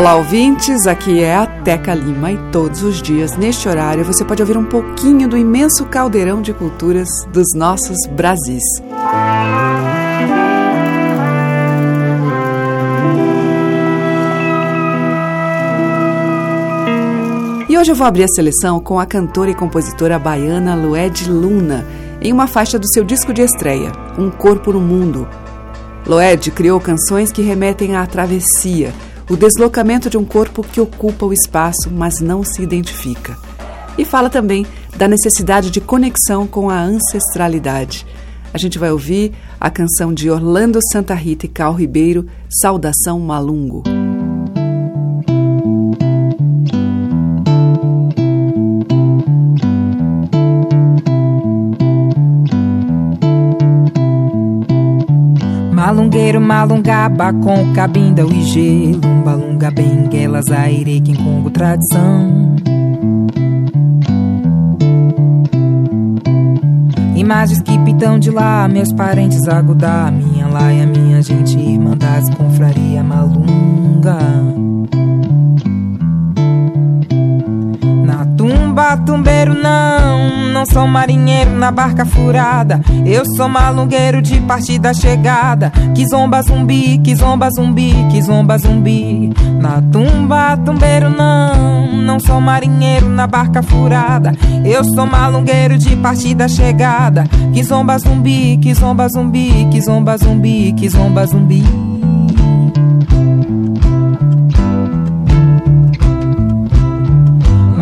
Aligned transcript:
Olá, 0.00 0.16
ouvintes. 0.16 0.86
Aqui 0.86 1.22
é 1.22 1.36
a 1.36 1.46
Teca 1.46 1.92
Lima 1.92 2.32
e 2.32 2.38
todos 2.50 2.82
os 2.82 3.02
dias, 3.02 3.36
neste 3.36 3.68
horário, 3.68 4.02
você 4.02 4.24
pode 4.24 4.40
ouvir 4.40 4.56
um 4.56 4.64
pouquinho 4.64 5.28
do 5.28 5.36
imenso 5.36 5.84
caldeirão 5.84 6.40
de 6.40 6.54
culturas 6.54 7.06
dos 7.30 7.48
nossos 7.54 7.98
Brasis. 8.10 8.62
E 17.68 17.76
hoje 17.76 17.92
eu 17.92 17.94
vou 17.94 18.06
abrir 18.06 18.24
a 18.24 18.28
seleção 18.28 18.80
com 18.80 18.98
a 18.98 19.04
cantora 19.04 19.50
e 19.50 19.54
compositora 19.54 20.18
baiana 20.18 20.74
Lued 20.74 21.30
Luna, 21.30 21.84
em 22.22 22.32
uma 22.32 22.46
faixa 22.46 22.78
do 22.78 22.88
seu 22.88 23.04
disco 23.04 23.34
de 23.34 23.42
estreia, 23.42 23.92
Um 24.18 24.30
Corpo 24.30 24.72
no 24.72 24.80
Mundo. 24.80 25.28
Loed 26.06 26.50
criou 26.52 26.80
canções 26.80 27.30
que 27.30 27.42
remetem 27.42 27.96
à 27.96 28.06
travessia, 28.06 28.94
o 29.30 29.36
deslocamento 29.36 30.10
de 30.10 30.18
um 30.18 30.24
corpo 30.24 30.60
que 30.60 30.80
ocupa 30.80 31.24
o 31.24 31.32
espaço, 31.32 31.88
mas 31.88 32.20
não 32.20 32.42
se 32.42 32.60
identifica. 32.60 33.38
E 33.96 34.04
fala 34.04 34.28
também 34.28 34.66
da 34.96 35.06
necessidade 35.06 35.70
de 35.70 35.80
conexão 35.80 36.48
com 36.48 36.68
a 36.68 36.80
ancestralidade. 36.80 38.04
A 38.52 38.58
gente 38.58 38.76
vai 38.76 38.90
ouvir 38.90 39.32
a 39.60 39.70
canção 39.70 40.12
de 40.12 40.28
Orlando 40.28 40.80
Santa 40.90 41.14
Rita 41.14 41.46
e 41.46 41.48
Cal 41.48 41.74
Ribeiro, 41.74 42.26
Saudação 42.48 43.20
Malungo. 43.20 43.84
Malungueiro, 55.90 56.40
malungaba 56.40 57.32
com 57.32 57.72
cabinda 57.72 58.22
e 58.22 58.42
gelo. 58.42 59.00
Balunga, 59.24 59.72
benguela, 59.72 60.40
zaire, 60.40 61.02
congo 61.16 61.50
tradição. 61.50 62.54
Imagens 67.16 67.60
que 67.62 67.76
pitam 67.80 68.20
de 68.20 68.30
lá, 68.30 68.68
meus 68.68 68.92
parentes 68.92 69.48
agudar 69.48 70.12
Minha 70.12 70.46
laia, 70.46 70.86
minha 70.86 71.20
gente, 71.22 71.58
irmandades, 71.58 72.30
confraria 72.36 73.02
malunga 73.02 74.16
tumba, 78.80 78.96
tumbeiro 78.96 79.54
não, 79.54 80.52
não 80.52 80.64
sou 80.64 80.86
marinheiro 80.86 81.50
na 81.50 81.70
barca 81.70 82.04
furada. 82.04 82.80
Eu 83.04 83.24
sou 83.36 83.48
malungueiro 83.48 84.22
de 84.22 84.40
partida 84.40 84.94
chegada. 84.94 85.70
Que 85.94 86.06
zomba 86.08 86.40
zumbi, 86.42 86.98
que 86.98 87.14
zomba 87.14 87.50
zumbi, 87.50 87.92
que 88.10 88.22
zomba 88.22 88.56
zumbi. 88.58 89.32
Na 89.60 89.82
tumba, 89.82 90.56
tumbeiro 90.56 91.10
não, 91.10 91.92
não 91.92 92.18
sou 92.18 92.40
marinheiro 92.40 93.08
na 93.08 93.26
barca 93.26 93.62
furada. 93.62 94.32
Eu 94.64 94.82
sou 94.84 95.06
malungueiro 95.06 95.76
de 95.76 95.94
partida 95.96 96.48
chegada. 96.48 97.24
Que 97.52 97.62
zomba 97.62 97.98
zumbi, 97.98 98.56
que 98.56 98.72
zomba 98.72 99.08
zumbi, 99.08 99.68
que 99.70 99.80
zomba 99.80 100.16
zumbi, 100.16 100.72
que 100.72 100.88
zomba 100.88 101.26
zumbi. 101.26 101.89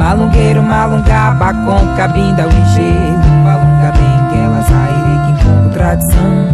Malungueiro, 0.08 0.62
malungaba 0.62 1.52
com 1.52 1.94
cabinda, 1.94 2.46
o 2.46 2.50
engenho 2.50 3.18
Malunga, 3.44 3.92
benguela, 3.92 4.62
zaire, 4.62 5.36
quincongo, 5.36 5.68
tradição. 5.68 6.48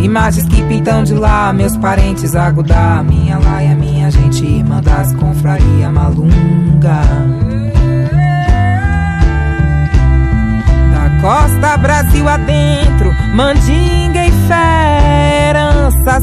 Imagens 0.00 0.46
que 0.46 0.62
pintam 0.62 1.02
de 1.02 1.14
lá, 1.14 1.52
meus 1.52 1.76
parentes 1.78 2.36
agudar 2.36 3.02
Minha 3.02 3.40
laia, 3.40 3.74
minha 3.74 4.08
gente, 4.08 4.46
irmã 4.46 4.80
das 4.80 5.16
confraria 5.16 5.90
malunga. 5.90 7.00
Da 10.92 11.20
costa 11.20 11.76
Brasil 11.76 12.28
adentro, 12.28 13.12
mandinga 13.34 14.26
e 14.26 14.30
fé 14.46 15.10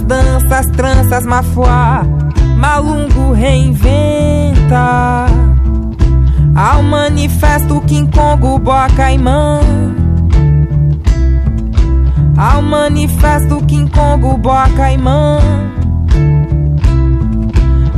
danças, 0.03 0.65
tranças, 0.75 1.25
mafuá 1.25 2.16
Malungo 2.57 3.33
reinventa. 3.33 5.27
Ao 6.55 6.81
manifesto 6.81 7.79
King 7.81 8.09
Boa 8.59 8.87
Caimã 8.95 9.59
ao 12.37 12.61
manifesto 12.61 13.63
King 13.65 13.89
Boa 14.39 14.69
Caimã 14.69 15.39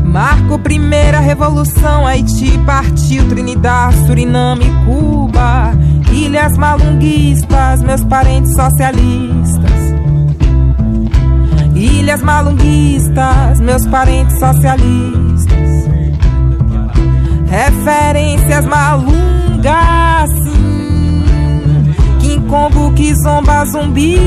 Marco 0.03 0.57
primeira 0.59 1.19
revolução 1.19 2.07
Haiti 2.07 2.57
partiu 2.65 3.27
Trinidad, 3.29 3.93
Suriname, 4.07 4.65
Cuba. 4.85 5.71
Ilhas 6.11 6.57
malunguistas, 6.57 7.83
meus 7.83 8.03
parentes 8.03 8.53
socialistas 8.55 9.98
Ilhas 12.09 12.23
malunguistas, 12.23 13.59
meus 13.59 13.85
parentes 13.85 14.39
socialistas. 14.39 15.69
Referências 17.47 18.65
malungas, 18.65 20.31
sim. 20.43 21.23
King 22.19 22.47
Kong, 22.47 22.93
Kizomba, 22.95 23.63
Zumbi. 23.65 24.17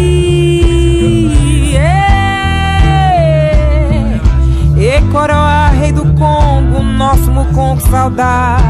E 4.76 5.00
Coroa, 5.10 5.66
rei 5.71 5.91
do 5.91 6.04
Congo, 6.15 6.84
nosso 6.84 7.32
Mucongo 7.32 7.81
saudar. 7.91 8.60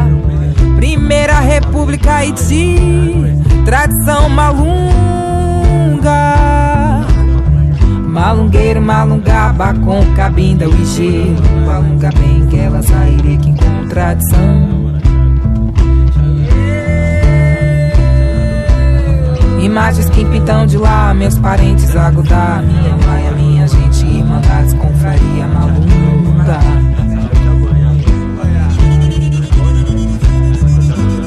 Primeira 0.77 1.39
República 1.39 2.15
Haiti, 2.15 2.79
tradição 3.67 4.31
malunga. 4.31 4.83
Malungueiro, 8.13 8.83
malungaba 8.83 9.73
com 9.73 10.05
cabinda, 10.15 10.69
o 10.69 10.75
IG. 10.75 11.35
Malunga 11.67 12.11
bem 12.11 12.47
que 12.47 12.59
ela 12.59 12.83
sairei 12.83 13.39
que 13.39 13.55
com 13.57 13.89
tradição. 13.89 15.01
Imagens 19.63 20.11
que 20.11 20.27
pintam 20.27 20.67
de 20.67 20.77
lá, 20.77 21.15
meus 21.15 21.39
parentes 21.39 21.97
agudar. 21.97 22.63
Minha 22.63 22.97
mãe, 22.99 23.29
a 23.29 23.33
minha 23.33 23.67
gente, 23.67 24.05
irmandades, 24.05 24.75
confraria 24.75 25.47
malunga. 25.47 26.59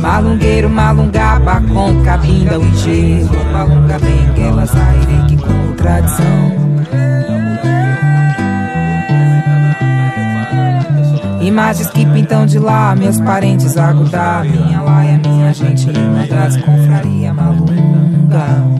Malungueiro, 0.02 0.70
malungaba 0.70 1.62
com 1.62 2.04
cabinda, 2.04 2.60
o 2.60 2.64
IG. 2.64 3.28
Malunga 3.52 3.98
bem 3.98 4.34
que 4.36 4.42
ela 4.42 4.68
sairei 4.68 5.26
que 5.28 5.38
com 5.38 5.66
Imagens 11.46 11.92
que 11.92 12.04
pintam 12.08 12.48
de 12.48 12.58
lá, 12.58 12.96
meus 12.96 13.22
parentes 13.22 13.78
agudar. 13.78 14.44
Minha 14.44 14.82
laia, 14.82 15.20
minha 15.20 15.54
gente, 15.54 15.86
minha 15.86 16.26
das 16.26 16.58
confraria 16.58 17.32
malunga. 17.32 18.75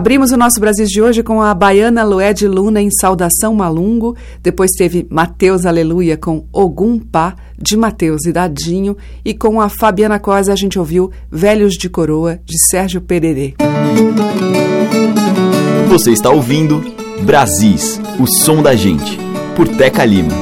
Abrimos 0.00 0.32
o 0.32 0.36
nosso 0.38 0.58
Brasil 0.58 0.86
de 0.86 1.02
hoje 1.02 1.22
com 1.22 1.42
a 1.42 1.52
baiana 1.52 2.02
Lued 2.02 2.48
Luna 2.48 2.80
em 2.80 2.90
Saudação 2.90 3.52
Malungo. 3.52 4.16
Depois 4.42 4.70
teve 4.70 5.06
Mateus 5.10 5.66
Aleluia 5.66 6.16
com 6.16 6.46
Ogum 6.50 6.98
Pá, 6.98 7.36
de 7.58 7.76
Mateus 7.76 8.24
e 8.24 8.32
Dadinho. 8.32 8.96
E 9.22 9.34
com 9.34 9.60
a 9.60 9.68
Fabiana 9.68 10.18
Cosa 10.18 10.54
a 10.54 10.56
gente 10.56 10.78
ouviu 10.78 11.10
Velhos 11.30 11.74
de 11.74 11.90
Coroa, 11.90 12.40
de 12.46 12.56
Sérgio 12.70 13.02
Pererê. 13.02 13.52
Você 15.90 16.12
está 16.12 16.30
ouvindo 16.30 16.82
Brasis, 17.20 18.00
o 18.18 18.26
som 18.26 18.62
da 18.62 18.74
gente, 18.74 19.18
por 19.54 19.68
Teca 19.68 20.02
Lima. 20.06 20.32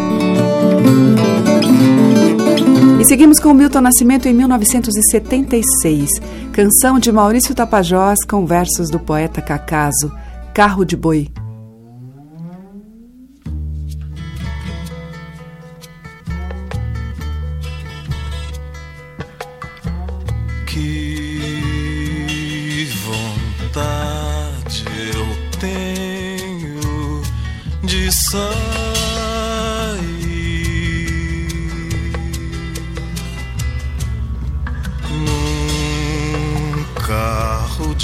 Seguimos 3.08 3.40
com 3.40 3.54
Milton 3.54 3.80
Nascimento 3.80 4.28
em 4.28 4.34
1976, 4.34 6.10
canção 6.52 6.98
de 6.98 7.10
Maurício 7.10 7.54
Tapajós 7.54 8.18
com 8.28 8.44
versos 8.44 8.90
do 8.90 9.00
poeta 9.00 9.40
Cacaso, 9.40 10.12
Carro 10.52 10.84
de 10.84 10.94
Boi. 10.94 11.30
Que 20.66 21.30
vontade 23.06 24.84
eu 25.14 25.26
tenho 25.58 27.22
de 27.84 28.12
sair 28.12 28.87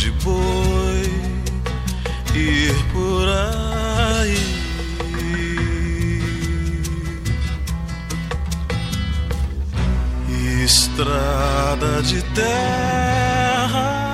de 0.04 0.10
boi 0.22 1.02
ir 2.34 2.74
por 2.92 3.26
aí. 3.26 4.44
Estrada 10.62 12.02
de 12.02 12.22
terra 12.34 14.13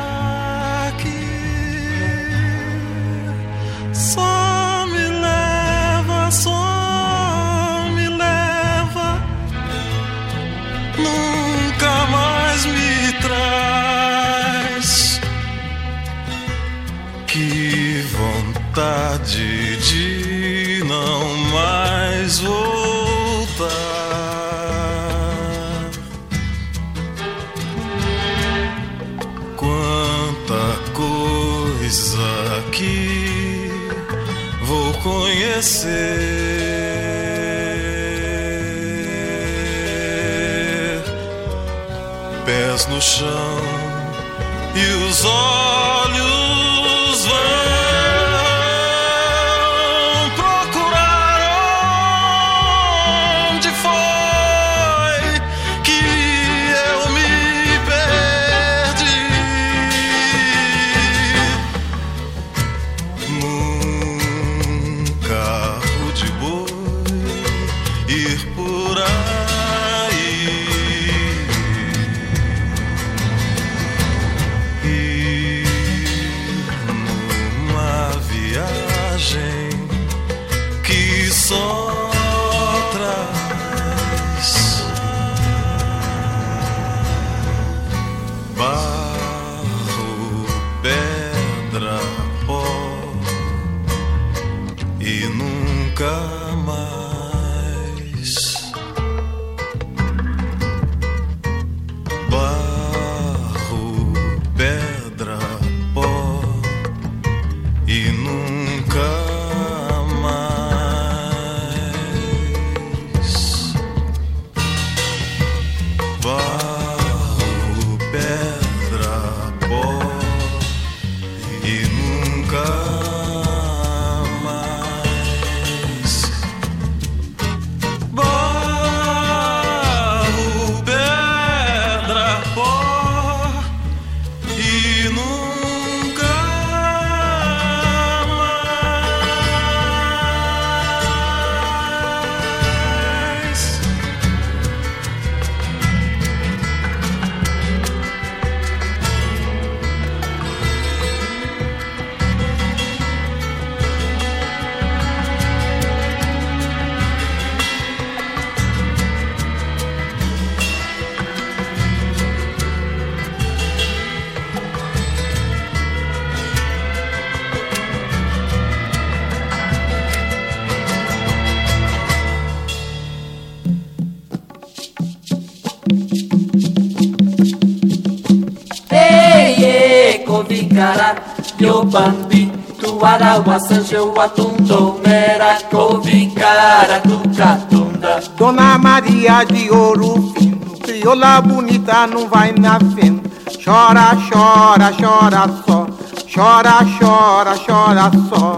Covicara, 180.80 181.14
Yobambi, 181.58 182.50
Tuara, 182.80 183.38
Wassanjo, 183.45 184.14
Watundo, 184.14 184.99
Mera, 185.04 185.58
Covicara, 185.71 187.00
Tucatunda. 187.02 188.21
Dona 188.36 188.78
Maria 188.78 189.45
de 189.45 189.71
Ouro 189.71 190.32
Fino, 190.32 190.78
crioula 190.82 191.43
bonita, 191.43 192.06
não 192.06 192.26
vai 192.26 192.52
na 192.52 192.78
fenda. 192.95 193.28
Chora, 193.62 194.16
chora, 194.30 194.90
chora 194.99 195.47
só, 195.66 195.86
chora, 196.32 196.78
chora, 196.99 197.58
chora 197.58 198.10
só. 198.30 198.56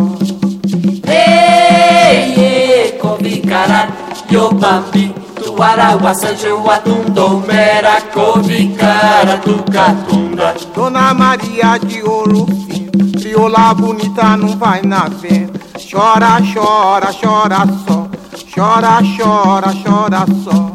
Ei, 1.08 2.34
ei, 2.38 2.92
Covicara, 3.00 3.88
Yobambi, 4.30 5.12
Tuara, 5.56 5.96
Wassanjo, 5.96 6.62
Watundo, 6.64 7.44
Mera, 7.46 8.00
Covicara, 8.12 9.36
Tucatunda. 9.38 10.54
Dona 10.74 11.12
Maria 11.12 11.78
de 11.78 12.02
Ouro 12.02 12.46
Fino, 12.46 12.90
crioula 13.20 13.74
bonita, 13.74 14.34
não 14.36 14.56
vai 14.56 14.80
na 14.82 15.10
fenda. 15.10 15.60
Chora, 15.90 16.38
chora, 16.54 17.12
chora 17.12 17.66
só, 17.86 18.08
chora, 18.54 19.02
chora, 19.16 19.74
chora 19.84 20.26
só. 20.42 20.72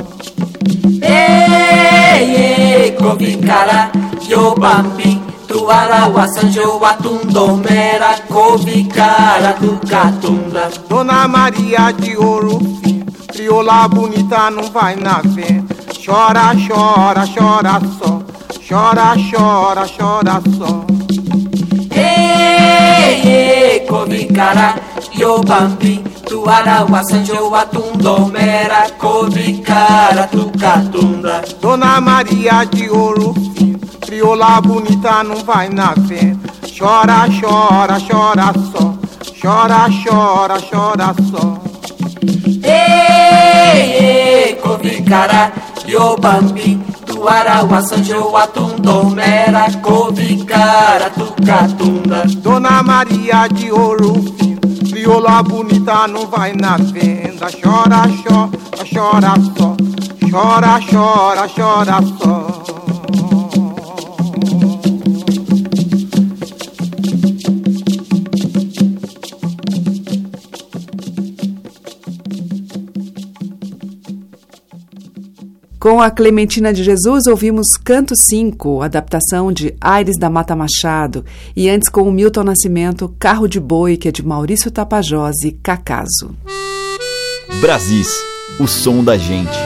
Ei, 1.02 2.36
ei, 2.36 2.92
Covicara, 2.92 3.90
Yobambi, 4.30 5.20
Tuara, 5.48 6.06
Wassanjo, 6.08 6.78
Watundo, 6.80 7.58
Mera, 7.58 8.16
Covicara, 8.30 9.54
Tucatunda. 9.54 10.70
Dona 10.88 11.28
Maria 11.28 11.92
de 11.94 12.16
Ouro 12.16 12.60
Fino, 12.60 12.87
crioula 13.38 13.88
bonita, 13.88 14.50
não 14.50 14.64
vai 14.72 14.96
na 14.96 15.22
fenda. 15.22 15.76
Chora, 16.04 16.56
chora, 16.68 17.24
chora 17.28 17.80
só, 18.00 18.20
chora, 18.68 19.14
chora, 19.30 19.86
chora 19.88 20.42
só. 20.58 20.84
Ei, 21.96 23.22
ei, 23.22 23.80
Covicara, 23.82 24.76
Yobambi, 25.16 26.04
Tuara, 26.28 26.84
Wassanjo, 26.90 27.50
Watundo, 27.50 28.26
Mera, 28.32 28.90
Covicara, 28.98 30.28
Tucatunda. 30.32 31.44
Dona 31.62 32.02
Maria 32.02 32.66
de 32.66 32.90
Ouro 32.90 33.36
Fino, 33.56 33.80
crioula 34.02 34.60
bonita, 34.62 35.24
não 35.24 35.36
vai 35.46 35.70
na 35.70 35.94
fenda. 36.08 36.50
Chora, 36.76 37.28
chora, 37.40 38.00
chora 38.00 38.52
só, 38.72 38.96
chora, 39.40 39.88
chora, 40.04 40.58
chora 40.60 41.14
só. 41.30 41.68
Ei, 42.64 43.27
ei, 43.74 44.56
Covicara, 44.56 45.52
Yobambi, 45.86 46.80
Tuara, 47.06 47.64
Wassanjo, 47.64 48.32
Watundo, 48.32 49.10
Mera, 49.16 49.68
Covicara, 49.82 51.10
Tucatunda. 51.10 52.24
Dona 52.42 52.82
Maria 52.84 53.48
de 53.48 53.72
Ouro 53.72 54.38
crioula 55.08 55.42
bonita, 55.42 56.08
não 56.08 56.28
vai 56.28 56.54
na 56.54 56.76
venda. 56.78 57.48
Chora, 57.62 58.04
chora, 58.24 58.50
chora 58.94 59.34
só, 59.56 59.76
chora, 60.30 60.80
chora, 60.90 61.48
chora 61.48 62.02
só. 62.20 62.77
Com 75.90 76.02
a 76.02 76.12
Clementina 76.12 76.74
de 76.74 76.84
Jesus, 76.84 77.28
ouvimos 77.28 77.78
Canto 77.82 78.14
5, 78.14 78.82
adaptação 78.82 79.54
de 79.54 79.74
Aires 79.80 80.18
da 80.20 80.30
Mata 80.30 80.54
Machado, 80.54 81.24
e 81.56 81.70
antes 81.70 81.88
com 81.88 82.02
o 82.02 82.12
Milton 82.12 82.44
Nascimento, 82.44 83.16
Carro 83.18 83.48
de 83.48 83.58
Boi, 83.58 83.96
que 83.96 84.10
é 84.10 84.12
de 84.12 84.22
Maurício 84.22 84.70
Tapajós 84.70 85.38
e 85.46 85.54
Cacaso. 85.54 86.36
Brasis, 87.62 88.10
o 88.60 88.68
som 88.68 89.02
da 89.02 89.18
gente. 89.18 89.58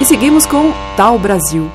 E 0.00 0.06
seguimos 0.06 0.46
com 0.46 0.72
Tal 0.96 1.18
Brasil. 1.18 1.70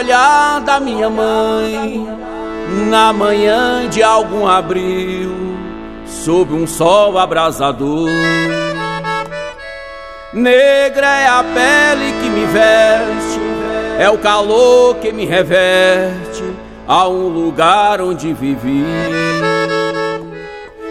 Olhar 0.00 0.60
da 0.62 0.80
minha 0.80 1.10
mãe 1.10 2.06
na 2.88 3.12
manhã 3.12 3.86
de 3.90 4.02
algum 4.02 4.46
abril, 4.46 5.30
sob 6.06 6.54
um 6.54 6.66
sol 6.66 7.18
abrasador. 7.18 8.08
Negra 10.32 11.06
é 11.06 11.26
a 11.26 11.44
pele 11.44 12.12
que 12.22 12.30
me 12.30 12.46
veste, 12.46 13.40
é 13.98 14.08
o 14.08 14.16
calor 14.16 14.96
que 14.96 15.12
me 15.12 15.26
reverte 15.26 16.44
a 16.88 17.06
um 17.06 17.28
lugar 17.28 18.00
onde 18.00 18.32
vivi. 18.32 18.86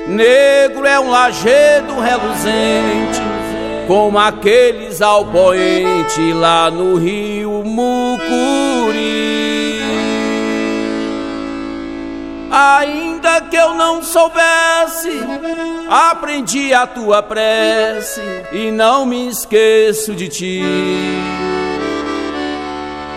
Negro 0.08 0.86
é 0.86 1.00
um 1.00 1.10
lajedo 1.10 2.00
reluzente, 2.00 3.22
como 3.88 4.20
aqueles 4.20 5.02
ao 5.02 5.26
poente 5.26 6.32
lá 6.34 6.70
no 6.70 6.96
rio 6.96 7.64
Mucuri. 7.66 8.69
Ainda 12.52 13.42
que 13.42 13.56
eu 13.56 13.76
não 13.76 14.02
soubesse, 14.02 15.22
aprendi 15.88 16.74
a 16.74 16.88
tua 16.88 17.22
prece 17.22 18.22
e 18.52 18.72
não 18.72 19.06
me 19.06 19.30
esqueço 19.30 20.16
de 20.16 20.28
ti. 20.28 20.64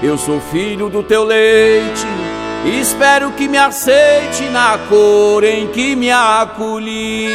Eu 0.03 0.18
sou 0.18 0.38
filho 0.40 0.90
do 0.90 1.03
teu 1.03 1.25
leite, 1.25 2.07
espero 2.79 3.31
que 3.33 3.49
me 3.49 3.57
aceite 3.57 4.45
na 4.51 4.79
cor 4.88 5.42
em 5.45 5.68
que 5.68 5.97
me 5.97 6.11
acolhi. 6.11 7.29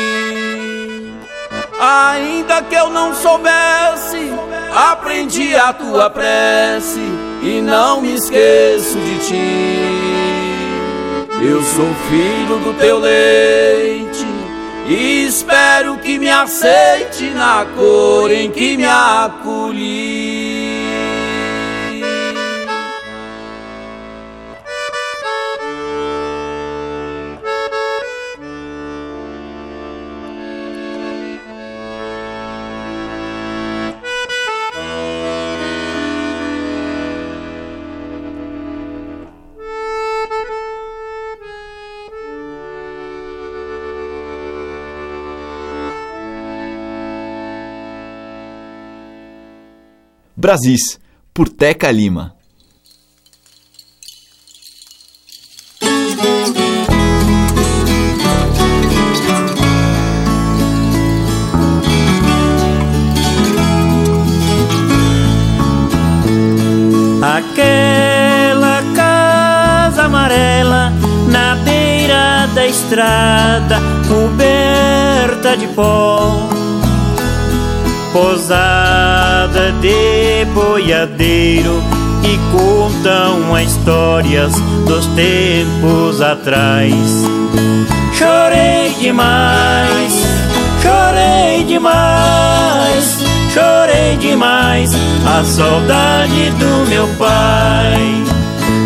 Ainda 1.80 2.62
que 2.62 2.76
eu 2.76 2.90
não 2.90 3.16
soubesse, 3.16 4.32
aprendi 4.76 5.56
a 5.56 5.74
tua 5.74 6.10
prece 6.12 7.02
e 7.42 7.60
não 7.62 8.02
me 8.02 8.14
esqueço 8.16 9.00
de 9.00 9.28
ti. 9.28 10.27
Eu 11.42 11.62
sou 11.62 11.94
filho 12.10 12.58
do 12.60 12.74
teu 12.80 12.98
leite 12.98 14.26
e 14.88 15.26
espero 15.26 15.98
que 15.98 16.18
me 16.18 16.30
aceite 16.30 17.30
na 17.30 17.66
cor 17.76 18.32
em 18.32 18.50
que 18.50 18.76
me 18.76 18.86
acolhi. 18.86 20.87
Brasis, 50.48 50.98
por 51.34 51.50
Teca 51.50 51.92
Lima. 51.92 52.34
Aquela 67.22 68.82
casa 68.96 70.04
amarela 70.06 70.94
na 71.28 71.56
beira 71.56 72.48
da 72.56 72.66
estrada, 72.66 73.82
coberta 74.08 75.58
de 75.58 75.68
pó. 75.76 76.48
Posada 78.14 78.97
de 79.82 80.46
boiadeiro 80.54 81.84
e 82.24 82.38
contam 82.52 83.58
histórias 83.60 84.54
dos 84.86 85.06
tempos 85.08 86.22
atrás. 86.22 86.94
Chorei 88.14 88.94
demais, 89.00 90.14
chorei 90.82 91.64
demais, 91.66 93.20
chorei 93.54 94.18
demais 94.18 94.92
a 95.26 95.44
saudade 95.44 96.50
do 96.52 96.90
meu 96.90 97.08
pai. 97.18 98.24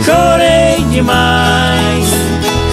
Chorei 0.03 0.83
demais, 0.91 2.07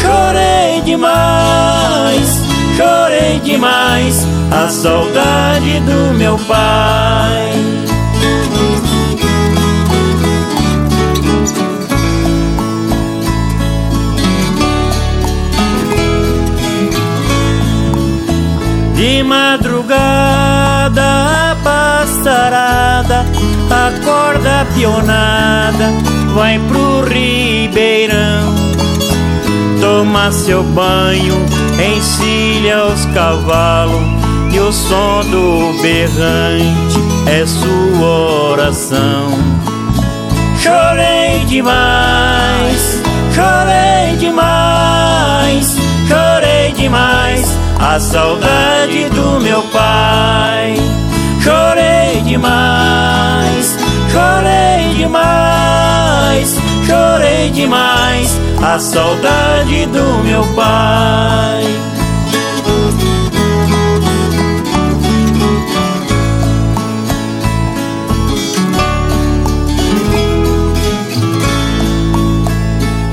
chorei 0.01 0.81
demais, 0.83 2.43
chorei 2.77 3.41
demais 3.41 4.27
a 4.51 4.69
saudade 4.69 5.81
do 5.81 6.15
meu 6.15 6.39
pai. 6.39 7.78
Madrugada 19.49 21.03
a 21.53 21.57
passarada 21.65 23.25
acorda 23.71 24.67
pionada 24.75 25.91
vai 26.35 26.59
pro 26.69 27.03
ribeirão. 27.09 28.55
Toma 29.81 30.31
seu 30.33 30.63
banho, 30.63 31.35
encilha 31.97 32.87
os 32.87 33.07
cavalos 33.07 34.03
E 34.53 34.59
o 34.59 34.73
som 34.73 35.21
do 35.31 35.81
berrante 35.81 36.99
é 37.27 37.47
sua 37.47 38.51
oração. 38.51 39.31
Chorei 40.61 41.45
demais, 41.47 43.01
chorei 43.35 44.17
demais, 44.19 45.77
chorei 46.09 46.73
demais 46.73 47.68
a 47.81 48.01
saudade 48.01 49.09
do 49.11 49.41
meu 49.41 49.63
pai. 49.65 50.75
Chorei 51.43 52.21
demais, 52.23 53.79
chorei 54.11 54.95
demais, 54.97 56.57
chorei 56.87 57.51
demais, 57.51 58.39
a 58.63 58.79
saudade 58.79 59.87
do 59.87 60.25
meu 60.25 60.45
pai. 60.55 61.65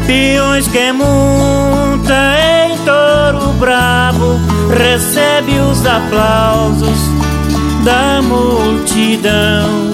Peões 0.08 0.68
que 0.68 0.92
monta 0.92 2.36
em 2.68 2.78
touro 2.86 3.54
bravo 3.54 4.05
recebe 4.96 5.60
os 5.60 5.86
aplausos 5.86 6.98
da 7.84 8.22
multidão. 8.22 9.92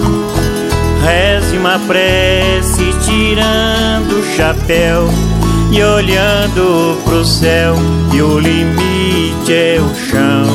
Reze 1.02 1.58
uma 1.58 1.76
prece 1.88 2.84
tirando 3.04 4.20
o 4.20 4.36
chapéu 4.36 5.08
e 5.72 5.82
olhando 5.82 7.02
pro 7.04 7.24
céu, 7.24 7.74
e 8.12 8.22
o 8.22 8.38
limite 8.38 9.52
é 9.52 9.80
o 9.80 9.92
chão. 10.08 10.46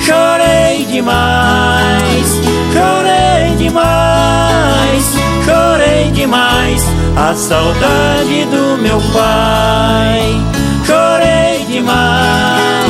Chorei 0.00 0.84
demais, 0.86 2.26
chorei 2.72 3.54
demais, 3.58 5.14
chorei 5.44 6.10
demais 6.10 6.82
a 7.16 7.32
saudade 7.36 8.44
do 8.46 8.76
meu 8.82 9.00
pai. 9.12 10.50
Chorei 10.84 11.64
demais, 11.68 12.89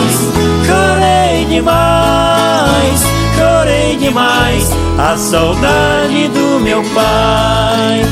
demais, 1.50 3.02
chorei 3.36 3.96
demais 3.96 4.70
a 4.96 5.16
saudade 5.16 6.28
do 6.28 6.60
meu 6.60 6.82
pai. 6.94 8.02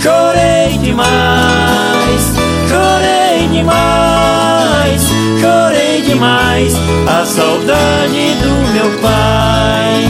Chorei 0.00 0.76
demais, 0.78 2.22
chorei 2.68 3.48
demais, 3.48 5.02
chorei 5.40 6.02
demais 6.02 6.74
a 7.08 7.24
saudade 7.24 8.34
do 8.42 8.72
meu 8.74 8.90
pai. 9.00 10.06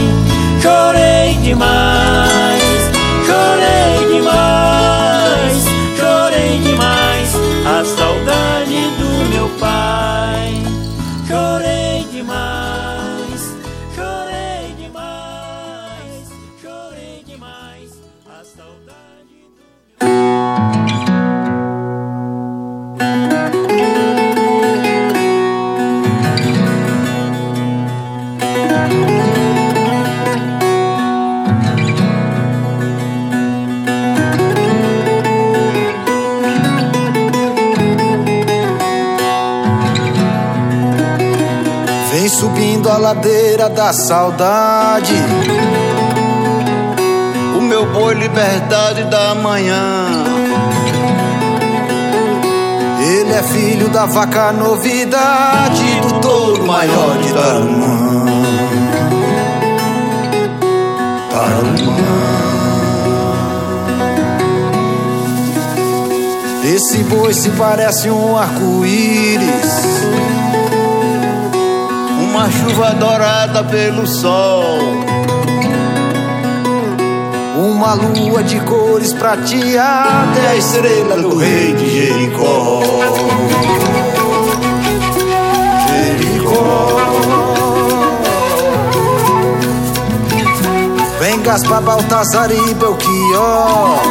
Chorei 0.61 1.33
demais, 1.41 2.91
chorei 3.25 4.17
demais, 4.17 4.74
Vem 42.15 42.29
subindo 42.29 42.89
a 42.89 42.95
ladeira 42.95 43.67
da 43.67 43.91
saudade. 43.91 45.13
O 47.57 47.61
meu 47.61 47.85
boi 47.91 48.13
liberdade 48.15 49.03
da 49.09 49.35
manhã. 49.35 50.23
Ele 53.01 53.33
é 53.33 53.43
filho 53.43 53.89
da 53.89 54.05
vaca 54.05 54.53
novidade, 54.53 55.83
do 56.03 56.21
touro 56.21 56.65
maior 56.65 57.17
de 57.17 57.33
Tarumã. 57.33 58.25
Tarumã. 61.31 61.95
Esse 66.63 67.03
boi 67.03 67.33
se 67.33 67.49
parece 67.49 68.09
um 68.09 68.37
arco-íris 68.37 70.34
uma 72.45 72.51
chuva 72.51 72.91
dourada 72.91 73.63
pelo 73.63 74.05
sol. 74.05 74.79
Uma 77.57 77.93
lua 77.95 78.43
de 78.43 78.59
cores 78.61 79.13
prateada 79.13 80.39
é 80.39 80.49
a 80.49 80.55
estrela 80.55 81.17
do 81.17 81.37
rei 81.37 81.73
de 81.73 81.89
Jericó. 81.89 82.81
Jericó. 85.87 86.97
Vem 91.19 91.41
Gaspar, 91.41 91.81
Baltazar 91.81 92.51
e 92.51 92.73
Belchior. 92.75 94.01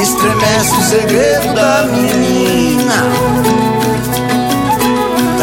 Estremece 0.00 0.76
o 0.76 0.82
segredo 0.82 1.54
da 1.54 1.84
menina. 1.86 3.73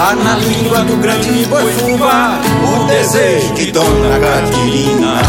Tá 0.02 0.16
na 0.16 0.36
língua 0.36 0.84
do 0.84 0.98
grande 0.98 1.46
boi 1.46 1.64
fubá 1.74 2.42
O 2.74 2.86
desejo 2.86 3.54
de 3.54 3.72
Dona 3.72 4.20
Catirina. 4.20 5.22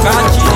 Quer 0.00 0.49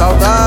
saudade. 0.00 0.39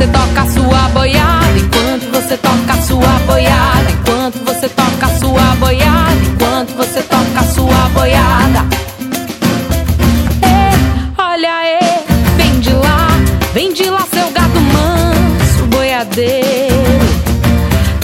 você 0.00 0.06
toca 0.06 0.46
sua 0.46 0.88
boiada, 0.88 1.58
enquanto 1.58 2.10
você 2.10 2.36
toca 2.38 2.82
sua 2.86 3.18
boiada, 3.26 3.90
enquanto 3.90 4.38
você 4.46 4.68
toca 4.70 5.08
sua 5.18 5.54
boiada, 5.56 6.16
enquanto 6.24 6.74
você 6.74 7.02
toca 7.02 7.42
sua 7.52 7.88
boiada. 7.90 8.64
E, 10.42 11.20
olha 11.20 11.52
e, 11.66 12.34
vem 12.38 12.60
de 12.60 12.72
lá, 12.72 13.08
vem 13.52 13.74
de 13.74 13.90
lá 13.90 14.06
seu 14.10 14.30
gato 14.30 14.58
manso 14.58 15.66
boiadeiro, 15.66 17.04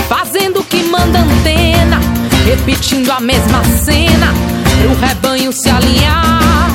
fazendo 0.07 0.61
o 0.61 0.65
que 0.65 0.83
manda 0.83 1.21
antena, 1.21 1.99
repetindo 2.45 3.11
a 3.11 3.21
mesma 3.21 3.65
cena, 3.65 4.35
pro 4.83 4.95
rebanho 5.01 5.51
se 5.51 5.71
alinhar. 5.71 6.71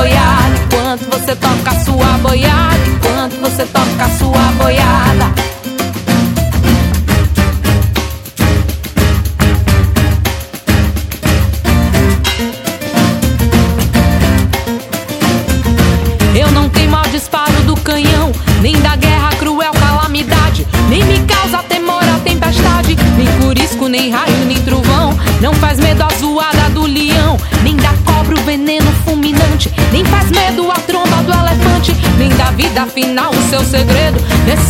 boiada, 0.00 0.56
enquanto 0.64 1.04
você 1.10 1.36
toca 1.36 1.70
a 1.70 1.84
sua 1.84 2.18
boiada, 2.18 2.86
enquanto 2.86 3.34
você 3.40 3.66
toca 3.66 4.04
a 4.04 4.08
sua 4.18 4.52
boiada. 4.56 5.29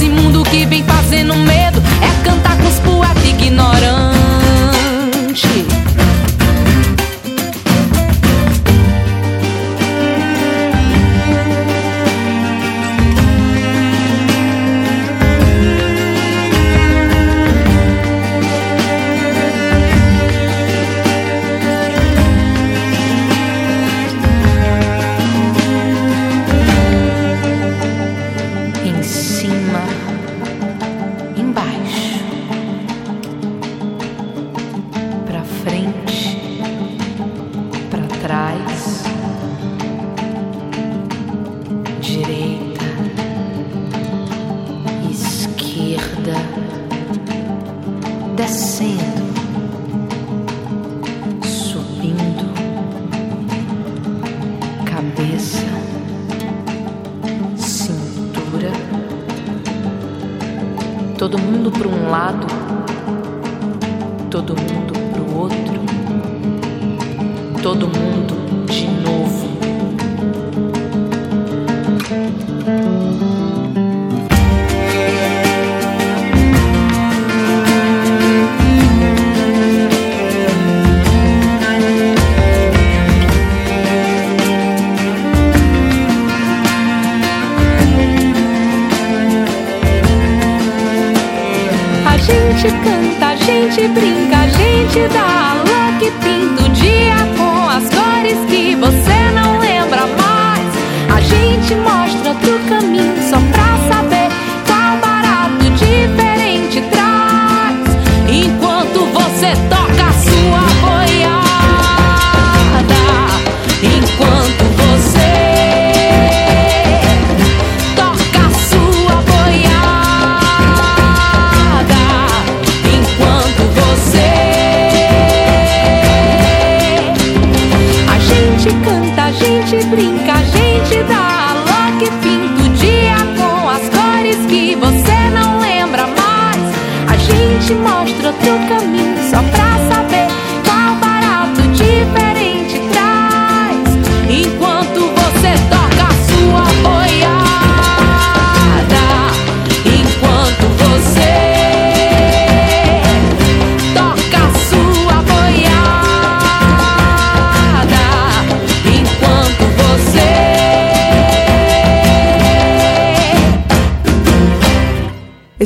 Esse 0.01 0.09
mundo 0.09 0.43
que 0.45 0.65
vem 0.65 0.80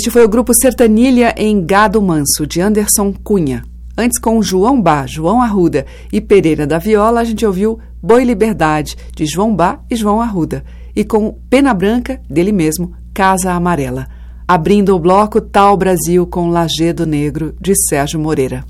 Este 0.05 0.13
foi 0.13 0.23
o 0.23 0.29
grupo 0.29 0.53
Sertanilha 0.53 1.35
em 1.35 1.65
Gado 1.65 2.03
Manso, 2.03 2.47
de 2.47 2.61
Anderson 2.61 3.11
Cunha. 3.25 3.65
Antes, 3.97 4.21
com 4.21 4.43
João 4.43 4.79
Bá, 4.79 5.07
João 5.07 5.41
Arruda 5.41 5.87
e 6.13 6.21
Pereira 6.21 6.67
da 6.67 6.77
Viola, 6.77 7.23
a 7.23 7.25
gente 7.25 7.47
ouviu 7.47 7.79
Boi 8.03 8.23
Liberdade, 8.23 8.99
de 9.17 9.25
João 9.25 9.57
Bá 9.57 9.79
e 9.91 9.97
João 9.97 10.21
Arruda. 10.21 10.63
E 10.95 11.05
com 11.05 11.39
Pena 11.49 11.73
Branca, 11.73 12.21
dele 12.29 12.53
mesmo, 12.53 12.93
Casa 13.15 13.53
Amarela. 13.53 14.07
Abrindo 14.47 14.95
o 14.95 14.99
bloco 14.99 15.41
Tal 15.41 15.75
Brasil 15.75 16.27
com 16.27 16.51
Lagedo 16.51 17.07
Negro, 17.07 17.55
de 17.59 17.73
Sérgio 17.89 18.21
Moreira. 18.21 18.63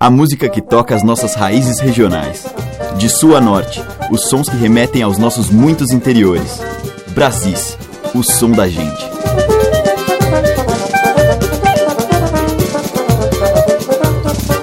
A 0.00 0.08
música 0.08 0.48
que 0.48 0.62
toca 0.62 0.94
as 0.94 1.02
nossas 1.02 1.34
raízes 1.34 1.80
regionais. 1.80 2.46
De 2.96 3.10
sul 3.10 3.36
a 3.36 3.42
norte, 3.42 3.82
os 4.10 4.30
sons 4.30 4.48
que 4.48 4.56
remetem 4.56 5.02
aos 5.02 5.18
nossos 5.18 5.50
muitos 5.50 5.90
interiores. 5.90 6.58
Brasis, 7.14 7.76
o 8.14 8.22
som 8.22 8.50
da 8.50 8.68
gente. 8.68 9.08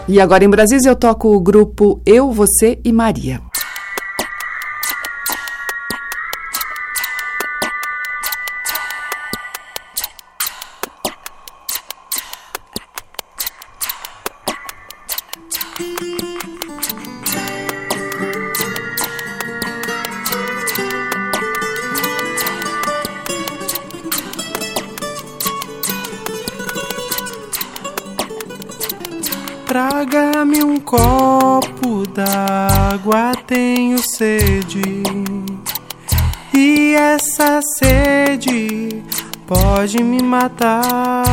E 0.08 0.20
agora 0.20 0.44
em 0.44 0.50
Brasília 0.50 0.90
eu 0.90 0.96
toco 0.96 1.30
o 1.36 1.40
grupo 1.40 2.02
Eu, 2.06 2.32
Você 2.32 2.80
e 2.84 2.92
Maria. 2.92 3.47
Copo 30.88 32.08
d'água, 32.08 33.34
tenho 33.46 33.98
sede. 34.02 35.04
E 36.54 36.96
essa 36.96 37.60
sede 37.78 39.04
pode 39.46 40.02
me 40.02 40.24
matar. 40.24 41.26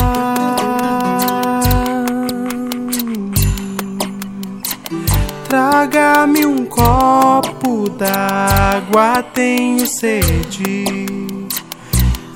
Traga-me 5.48 6.44
um 6.44 6.66
copo 6.66 7.88
d'água, 7.90 9.22
tenho 9.22 9.86
sede. 9.86 10.84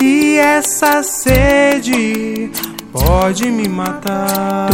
E 0.00 0.36
essa 0.36 1.02
sede 1.02 2.52
pode 2.92 3.50
me 3.50 3.68
matar. 3.68 4.68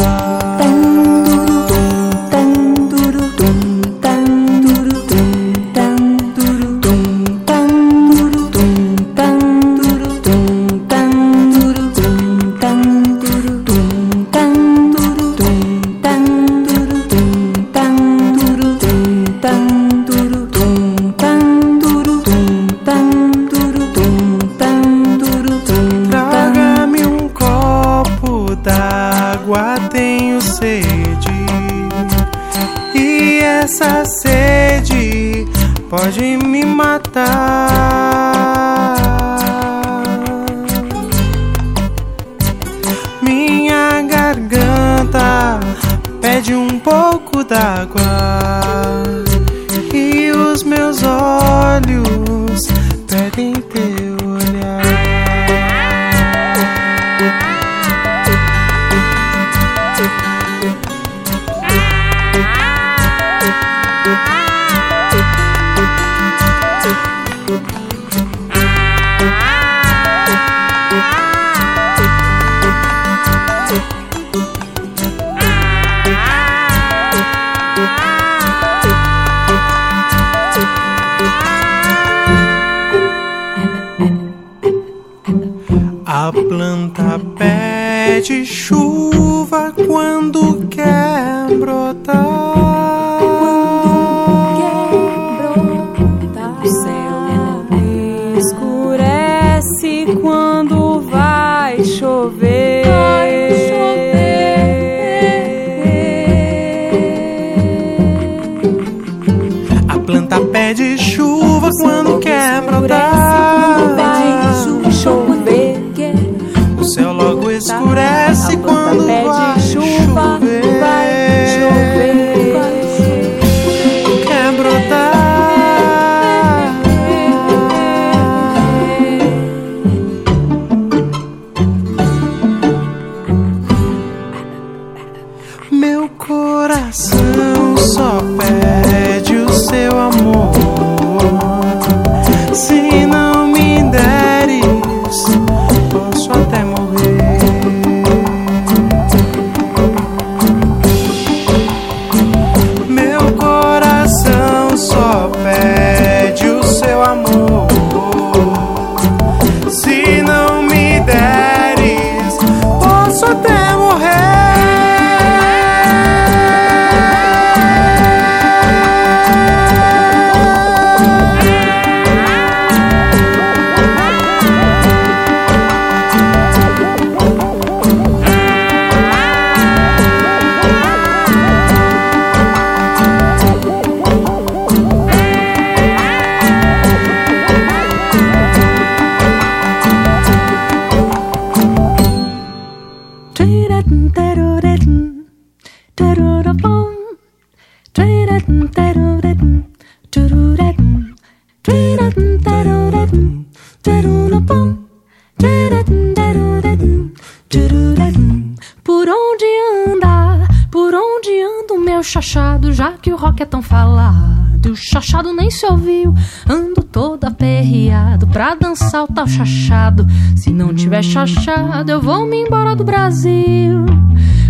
Nem 215.45 215.51
se 215.51 215.67
ouviu, 215.67 216.15
ando 216.49 216.83
todo 216.83 217.25
aperreado 217.25 218.27
pra 218.29 218.55
dançar 218.55 219.05
o 219.05 219.09
tal 219.09 219.27
chachado. 219.27 220.07
Se 220.35 220.51
não 220.51 220.73
tiver 220.73 221.03
chachado, 221.03 221.91
eu 221.91 222.01
vou 222.01 222.27
me 222.27 222.45
embora 222.45 222.75
do 222.75 222.83
Brasil. 222.83 223.85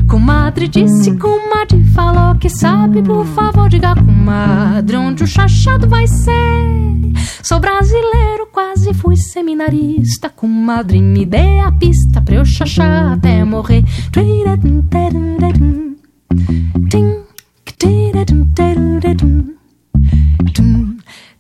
Comadre 0.09 0.69
disse, 0.69 1.17
comadre 1.17 1.83
falou 1.93 2.37
que 2.37 2.49
sabe, 2.49 3.03
por 3.03 3.27
favor 3.27 3.69
diga 3.69 3.97
comadre 3.97 4.97
onde 4.97 5.25
o 5.25 5.27
chachado 5.27 5.89
vai 5.89 6.07
ser. 6.07 6.33
Sou 7.43 7.59
brasileiro, 7.59 8.47
quase 8.53 8.95
fui 8.95 9.17
seminarista, 9.17 10.31
comadre 10.31 11.03
me 11.03 11.27
dê 11.27 11.59
a 11.59 11.73
pista 11.73 12.21
pra 12.21 12.37
eu 12.37 12.45
chachar 12.45 13.15
até 13.15 13.43
morrer. 13.43 13.83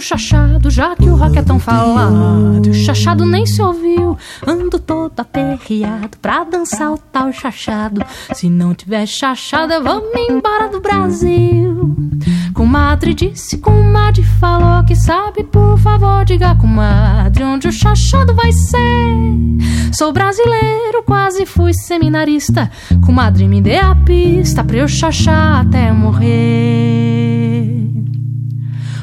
o 0.00 0.02
chachado, 0.02 0.70
já 0.70 0.96
que 0.96 1.10
o 1.10 1.14
rock 1.14 1.38
é 1.38 1.42
tão 1.42 1.58
falado, 1.58 2.70
o 2.70 2.74
chachado 2.74 3.26
nem 3.26 3.44
se 3.44 3.60
ouviu. 3.60 4.16
Ando 4.46 4.78
todo 4.78 5.12
aperreado 5.20 6.16
pra 6.22 6.42
dançar 6.42 6.90
o 6.90 6.96
tal 6.96 7.30
chachado. 7.30 8.02
Se 8.32 8.48
não 8.48 8.74
tiver 8.74 9.04
chachado, 9.04 9.74
eu 9.74 9.84
vou 9.84 10.10
me 10.14 10.26
embora 10.30 10.68
do 10.68 10.80
Brasil. 10.80 11.94
Comadre 12.54 13.12
disse, 13.12 13.58
comadre 13.58 14.22
falou 14.22 14.82
que 14.84 14.96
sabe, 14.96 15.44
por 15.44 15.78
favor, 15.78 16.24
diga 16.24 16.56
comadre 16.56 17.44
onde 17.44 17.68
o 17.68 17.72
chachado 17.72 18.34
vai 18.34 18.52
ser. 18.52 18.80
Sou 19.92 20.12
brasileiro, 20.12 21.02
quase 21.04 21.44
fui 21.44 21.74
seminarista. 21.74 22.70
Comadre, 23.04 23.46
me 23.46 23.60
dê 23.60 23.76
a 23.76 23.94
pista 23.94 24.64
pra 24.64 24.78
eu 24.78 24.88
chachar 24.88 25.60
até 25.60 25.92
morrer. 25.92 27.19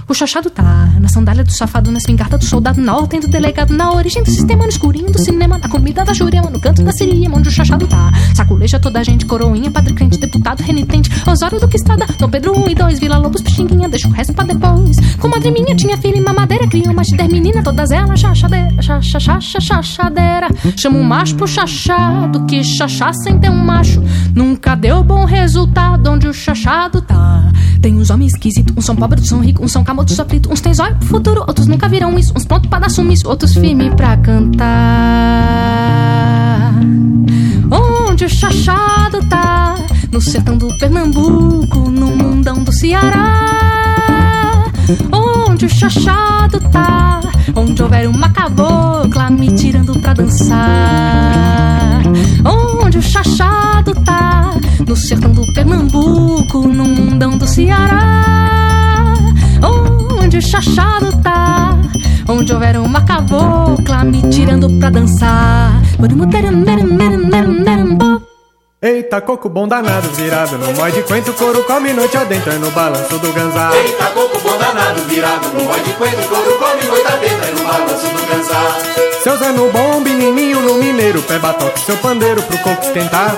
O 0.10 0.14
chachado 0.14 0.50
tá 0.50 0.90
na 1.02 1.10
sandália 1.10 1.44
do 1.44 1.52
safado, 1.52 1.92
na 1.92 1.98
espingarda 1.98 2.38
do 2.38 2.46
soldado, 2.46 2.80
na 2.80 2.96
ordem 2.96 3.20
do 3.20 3.28
delegado, 3.28 3.74
na 3.74 3.92
origem 3.92 4.24
do 4.24 4.30
sistema, 4.30 4.64
no 4.64 4.70
escurinho 4.70 5.12
do 5.12 5.20
cinema, 5.20 5.58
na 5.58 5.68
comida 5.68 6.06
da 6.06 6.14
jurema, 6.14 6.50
no 6.50 6.62
canto 6.62 6.82
da 6.82 6.94
siria, 6.94 7.30
onde 7.30 7.50
o 7.50 7.52
chachado 7.52 7.86
tá. 7.88 8.10
Saculeja 8.34 8.80
toda 8.80 9.02
a 9.02 9.04
gente, 9.04 9.26
coroinha, 9.26 9.70
padre 9.70 9.94
crente, 9.94 10.18
deputado, 10.18 10.62
renitente, 10.62 11.10
Osório 11.30 11.60
do 11.60 11.68
que 11.68 11.76
estrada, 11.76 12.06
Dom 12.18 12.30
Pedro 12.30 12.58
1 12.58 12.70
e 12.70 12.76
2, 12.76 13.00
Vila 13.00 13.18
Lobos, 13.18 13.42
Pixinguinha, 13.42 13.90
deixa 13.90 14.08
o 14.08 14.12
resto 14.12 14.34
pra 14.34 14.46
depois. 14.46 14.96
Comadre 15.20 15.52
minha 15.52 15.76
tinha 15.76 15.98
filha 15.98 16.16
e 16.16 16.22
mamadeira, 16.22 16.66
criou 16.68 16.94
mais 16.94 17.10
de 17.10 17.18
10 17.18 17.34
meninas, 17.34 17.62
todas 17.66 17.92
elas 17.92 18.18
chachadeira, 18.18 18.82
chacha, 18.82 19.20
chacha, 19.20 19.60
chachadeira. 19.60 20.48
Chama 20.78 21.00
um 21.00 21.04
macho 21.04 21.36
pro 21.36 21.46
chachado, 21.46 22.46
que 22.46 22.64
chachá 22.64 23.12
sem 23.12 23.38
ter 23.40 23.50
um 23.50 23.62
macho, 23.62 24.02
nunca 24.34 24.74
deu 24.74 25.04
bom 25.04 25.26
resultado 25.26 26.10
onde 26.10 26.30
o 26.30 26.34
chachado 26.34 27.02
tá. 27.02 27.52
Tem 27.82 27.96
uns 27.96 28.10
homens 28.10 28.34
esquisitos, 28.34 28.76
uns 28.76 28.86
são 28.86 28.96
pobres, 28.96 29.20
outros 29.20 29.30
são 29.30 29.40
ricos, 29.40 29.66
uns 29.66 29.72
são 29.72 29.84
camotos 29.98 30.16
sofridos, 30.16 30.52
uns 30.52 30.62
têm 30.62 30.76
zóio 30.76 30.96
pro 30.98 31.08
futuro, 31.08 31.44
outros 31.48 31.66
nunca 31.66 31.90
viram 31.90 32.20
isso, 32.20 32.32
uns 32.36 32.46
prontos 32.46 32.70
pra 32.70 32.78
dar 32.78 32.90
sumiço, 32.90 33.28
outros 33.28 33.56
firmes 33.56 33.92
pra 33.96 34.16
cantar. 34.18 34.68
Onde 37.72 38.26
o 38.26 38.30
chachado 38.30 39.28
tá? 39.28 39.76
No 40.12 40.22
sertão 40.22 40.56
do 40.56 40.68
Pernambuco, 40.78 41.90
no 41.90 42.16
mundão 42.16 42.64
do 42.64 42.72
Ceará. 42.72 44.66
Onde 45.12 45.66
o 45.66 45.70
chachado 45.70 46.60
tá? 46.72 47.22
Onde 47.56 47.82
houver 47.82 48.08
uma 48.08 48.30
cabocla 48.30 49.32
me 49.32 49.52
tirando 49.52 50.00
pra 50.00 50.14
dançar. 50.14 52.04
Onde 52.46 53.00
o 53.00 53.02
chachado 53.02 53.96
tá? 54.06 54.54
No 54.88 54.96
sertão 54.96 55.32
do 55.32 55.42
Pernambuco, 55.54 56.68
no 56.68 56.86
mundão 56.86 57.36
do 57.36 57.48
Ceará. 57.48 58.67
Onde 60.28 60.40
o 60.40 60.42
chachado 60.42 61.10
tá? 61.24 61.70
Onde 62.28 62.52
houver 62.52 62.76
uma 62.76 63.02
cabocla 63.06 64.04
me 64.04 64.22
tirando 64.30 64.70
pra 64.78 64.90
dançar. 64.90 65.82
Eita, 68.82 69.22
coco 69.22 69.48
bom 69.48 69.70
danado, 69.70 70.10
virado 70.10 70.58
no 70.58 70.74
mói 70.74 70.92
de 70.92 71.04
quento, 71.04 71.32
couro 71.32 71.64
come 71.64 71.94
noite 71.94 72.18
adentro 72.18 72.60
no 72.60 72.70
balanço 72.72 73.18
do 73.18 73.32
ganzá. 73.32 73.72
Eita, 73.74 74.08
coco 74.08 74.38
bom 74.42 74.58
danado, 74.58 75.00
virado 75.04 75.48
no 75.48 75.64
mói 75.64 75.80
de 75.80 75.94
quento, 75.94 76.28
couro 76.28 76.58
come 76.60 76.84
noite 76.84 77.08
adentro 77.08 77.56
no 77.56 77.64
balanço 77.64 78.08
do 78.08 78.28
ganzá. 78.28 79.22
Seu 79.24 79.38
Zé 79.38 79.52
no 79.54 79.72
bom, 79.72 80.02
menininho 80.02 80.62
no 80.62 80.74
mineiro, 80.74 81.22
pé 81.22 81.40
batoque 81.40 81.80
seu 81.80 81.96
pandeiro 81.96 82.42
pro 82.42 82.58
coco 82.58 82.84
esquentar. 82.84 83.34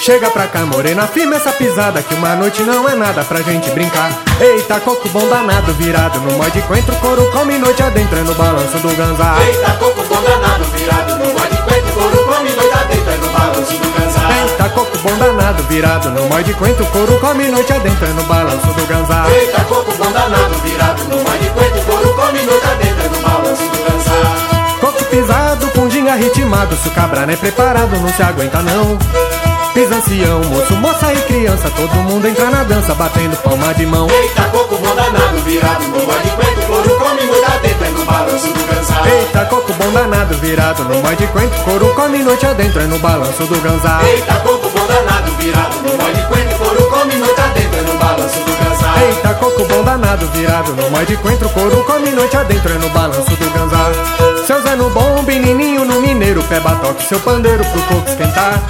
Chega 0.00 0.30
pra 0.30 0.46
cá, 0.46 0.66
morena, 0.66 1.06
firme 1.06 1.34
essa 1.34 1.50
pisada, 1.52 2.02
que 2.02 2.14
uma 2.14 2.34
noite 2.36 2.62
não 2.62 2.86
é 2.88 2.94
nada 2.94 3.24
pra 3.24 3.40
gente 3.40 3.70
brincar. 3.70 4.10
Eita, 4.38 4.78
coco 4.80 5.08
bom 5.08 5.26
danado, 5.28 5.72
virado 5.74 6.20
no 6.20 6.38
de 6.50 6.60
quento, 6.62 6.92
couro 7.00 7.30
come 7.32 7.58
noite 7.58 7.82
adentro 7.82 8.22
no 8.24 8.34
balanço 8.34 8.78
do 8.78 8.94
ganzá. 8.96 9.36
Eita, 9.46 9.70
coco 9.78 10.02
bom 10.02 10.20
danado, 10.22 10.64
virado 10.76 11.16
no 11.16 11.24
de 11.24 11.56
quento, 11.62 11.92
couro 11.94 12.24
come 12.26 12.50
noite 12.50 12.74
adentro 12.74 13.16
no 13.16 13.32
balanço 13.32 13.72
do 13.72 13.98
ganzá. 13.98 14.28
Eita, 14.42 14.68
coco 14.68 14.98
bom 14.98 15.16
danado, 15.16 15.62
virado 15.62 16.10
no 16.10 16.42
de 16.42 16.54
quento, 16.54 16.84
couro 16.92 17.18
come 17.20 17.48
noite 17.48 17.72
adentro 17.72 18.08
no 18.08 18.22
balanço 18.24 18.66
do 18.66 18.86
ganzá. 18.86 19.26
Eita, 19.30 19.64
coco 19.64 19.92
bom 19.96 20.12
danado, 20.12 20.54
virado 20.62 21.04
no 21.04 21.18
de 21.18 21.50
quento, 21.50 21.86
couro 21.86 22.14
come 22.14 22.42
noite 22.42 22.66
adentro 22.66 23.10
no 23.10 23.28
balanço 23.28 23.62
do 23.62 23.78
ganzá. 23.88 24.78
Coco 24.80 25.04
pisado, 25.04 25.90
ginga 25.90 26.14
ritmado, 26.14 26.76
se 26.76 26.88
o 26.88 26.90
cabra 26.90 27.24
não 27.24 27.32
é 27.32 27.36
preparado, 27.36 27.96
não 27.96 28.12
se 28.12 28.22
aguenta 28.22 28.60
não. 28.60 29.53
Pisa 29.74 29.96
ancião, 29.96 30.40
moço, 30.44 30.72
moça 30.76 31.12
e 31.12 31.20
criança, 31.22 31.68
todo 31.70 31.92
mundo 31.96 32.28
entra 32.28 32.48
na 32.48 32.62
dança, 32.62 32.94
batendo 32.94 33.36
palma 33.38 33.74
de 33.74 33.84
mão. 33.84 34.08
Eita, 34.08 34.42
coco 34.44 34.76
bom 34.76 34.94
danado, 34.94 35.36
virado 35.44 35.82
no 35.88 36.06
mói 36.06 36.20
de 36.22 36.30
quento, 36.30 36.66
couro 36.68 36.96
come 36.96 37.24
noite 37.24 37.44
adentro, 37.44 37.84
é 37.84 37.90
no 37.90 38.04
balanço 38.04 38.46
do 38.46 38.66
ganzá. 38.72 39.02
Eita, 39.08 39.44
coco 39.46 39.72
bom 39.72 39.90
danado, 39.90 40.34
virado 40.36 40.84
no 40.84 41.02
mod 41.02 41.16
quente, 41.16 41.64
couro 41.64 41.92
come 41.96 42.18
noite 42.22 42.46
adentro, 42.46 42.80
é 42.80 42.86
no 42.86 42.98
balanço 43.00 43.44
do 43.46 43.60
ganzá. 43.60 44.00
Eita, 44.04 44.34
coco 44.34 44.70
bom 44.70 44.86
danado, 44.86 45.32
virado 45.32 45.76
no 45.82 45.96
mod 45.98 46.26
quente, 46.28 46.54
couro 46.54 46.90
come 46.90 47.14
noite 47.16 47.40
adentro, 47.40 47.78
é 47.78 47.82
no 47.82 47.98
balanço 47.98 48.38
do 48.38 48.64
ganzá. 48.64 49.02
Eita, 49.02 49.34
coco 49.34 49.64
bom 49.64 49.82
danado, 49.82 50.26
virado 50.28 50.72
no 50.72 50.90
mod 50.90 51.16
quente, 51.16 51.52
couro 51.52 51.84
come 51.84 52.10
noite 52.10 52.36
adentro, 52.36 52.72
é 52.72 52.78
no 52.78 52.88
balanço 52.90 53.30
do 53.30 53.50
ganzá. 53.50 54.33
Seu 54.46 54.60
Zé 54.60 54.76
no 54.76 54.90
bom, 54.90 55.22
menininho 55.22 55.86
no 55.86 56.02
mineiro, 56.02 56.42
pé 56.44 56.60
batoque, 56.60 57.02
seu 57.04 57.18
pandeiro 57.20 57.64
pro 57.64 57.80
coco 57.84 58.10
esquentar. 58.10 58.60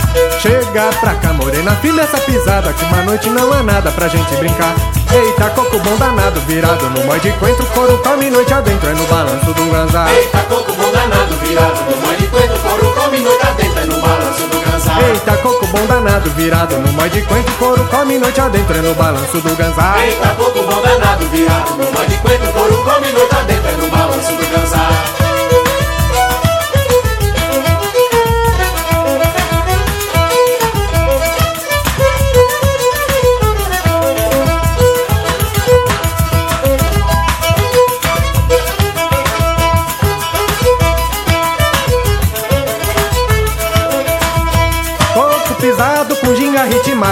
Chega 0.40 0.88
pra 1.00 1.16
cá, 1.16 1.32
morena, 1.32 1.72
firme 1.82 2.00
essa 2.00 2.16
pisada, 2.18 2.72
que 2.72 2.84
uma 2.84 3.02
noite 3.02 3.28
não 3.28 3.52
é 3.52 3.60
nada 3.60 3.90
pra 3.90 4.06
gente 4.06 4.36
brincar. 4.36 4.72
Eita, 5.12 5.50
coco 5.50 5.76
bom 5.80 5.96
danado, 5.96 6.40
virado 6.42 6.88
no 6.90 7.04
mod 7.04 7.20
quente, 7.20 7.62
couro 7.74 7.98
come 8.04 8.30
noite 8.30 8.54
adentro, 8.54 8.88
é 8.88 8.94
no 8.94 9.04
balanço 9.06 9.52
do 9.52 9.70
ganzá. 9.72 10.12
Eita, 10.12 10.38
coco 10.48 10.72
bom 10.74 10.92
danado, 10.92 11.34
virado 11.42 11.90
no 11.90 11.96
mod 12.06 12.16
quente, 12.18 12.58
couro 12.60 12.94
come 12.94 13.18
noite 13.18 13.46
adentro, 13.46 13.80
é 13.80 13.84
no 13.84 14.00
balanço 14.00 14.46
do 14.46 14.70
ganzá. 14.70 15.02
Eita, 15.02 15.36
coco 15.38 15.66
bom 15.66 15.86
danado, 15.86 16.30
virado 16.30 16.78
no 16.78 16.92
mod 16.92 17.20
quente, 17.20 17.50
couro 17.58 17.84
come 17.90 18.18
noite 18.18 18.40
adentro, 18.40 18.78
é 18.78 18.80
no 18.80 18.94
balanço 18.94 19.38
do 19.38 19.56
ganzá. 19.56 19.96
Eita, 20.06 20.28
coco 20.36 20.62
bom 20.62 20.82
danado, 20.82 21.26
virado 21.26 21.70
no 21.72 21.90
mod 21.90 22.06
quente, 22.06 22.52
couro 22.52 22.76
come 22.84 23.12
noite 23.12 23.34
adentro, 23.34 23.68
é 23.68 23.72
no 23.72 23.88
balanço 23.88 24.32
do 24.36 24.50
ganzá. 24.52 25.23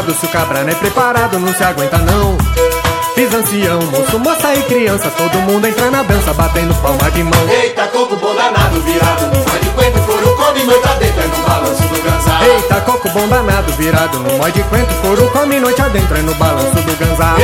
Se 0.01 0.25
o 0.25 0.29
cabra 0.31 0.65
não 0.65 0.71
é 0.71 0.75
preparado, 0.75 1.39
não 1.39 1.53
se 1.55 1.63
aguenta 1.63 1.99
não. 1.99 2.37
Fiz 3.15 3.33
ancião, 3.35 3.79
moço, 3.83 4.19
moça 4.19 4.55
e 4.55 4.63
criança, 4.63 5.11
todo 5.11 5.39
mundo 5.41 5.67
entra 5.67 5.91
na 5.91 6.03
dança, 6.03 6.33
batendo 6.33 6.75
palma 6.77 7.11
de 7.11 7.23
mão. 7.23 7.49
Eita, 7.49 7.87
coco 7.89 8.17
bom 8.17 8.35
danado, 8.35 8.81
virado 8.81 9.27
no 9.27 9.39
mod 9.39 9.61
quente, 9.77 10.01
couro 10.07 10.37
come 10.37 10.65
noite 10.65 10.89
adentro, 10.89 11.21
é 11.21 11.27
no 11.27 11.43
balanço 11.45 11.83
do 11.83 12.03
ganzá. 12.03 12.41
Eita, 12.43 12.81
coco 12.81 13.09
bom 13.11 13.29
danado, 13.29 13.73
virado 13.75 14.19
no 14.19 14.33
mod 14.39 14.53
quente, 14.53 14.95
couro 15.03 15.31
come 15.31 15.61
noite 15.61 15.83
adentro, 15.83 16.17
é 16.17 16.23
no 16.23 16.35
balanço 16.35 16.75
do 16.75 16.97
ganzá. 16.97 17.37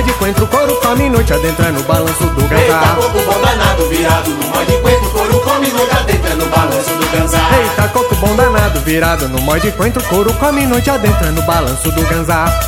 No 0.00 0.06
mod 0.06 0.12
quente, 0.18 0.46
couro 0.46 0.80
come 0.80 1.10
noite 1.10 1.32
adentro, 1.32 1.66
é 1.66 1.70
no 1.70 1.82
balanço 1.82 2.24
do 2.24 2.42
Eita, 2.42 2.54
ganzá. 2.56 2.96
coco 2.96 3.18
bom 3.20 3.40
danado, 3.40 3.88
virado 3.88 4.30
no 4.30 4.46
mod 4.48 4.66
quente, 4.66 5.10
couro 5.12 5.40
come 5.40 5.68
noite 5.68 5.92
adentro, 5.92 6.30
é 6.30 6.34
no 6.34 6.46
balanço 6.46 6.90
do 6.90 7.06
ganzá. 7.10 7.38
Eita, 7.58 7.88
coco 7.88 8.14
bom 8.16 8.36
danado, 8.36 8.80
virado 8.80 9.28
no 9.28 9.40
mod 9.42 9.72
quente, 9.72 10.00
couro 10.08 10.32
come 10.34 10.66
noite 10.66 10.90
adentro, 10.90 11.26
é 11.26 11.30
no 11.30 11.42
balanço 11.42 11.90
do 11.90 12.02
ganzá. 12.02 12.60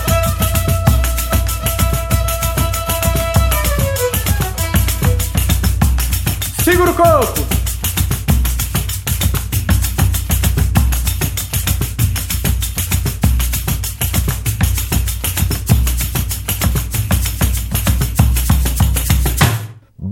Segura 6.63 6.91
o 6.91 6.95
coco! 6.95 7.52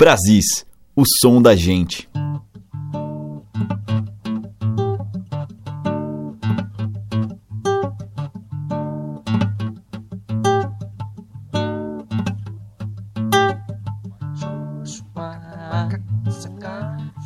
Brasis, 0.00 0.64
o 0.96 1.02
som 1.20 1.42
da 1.42 1.54
gente. 1.54 2.08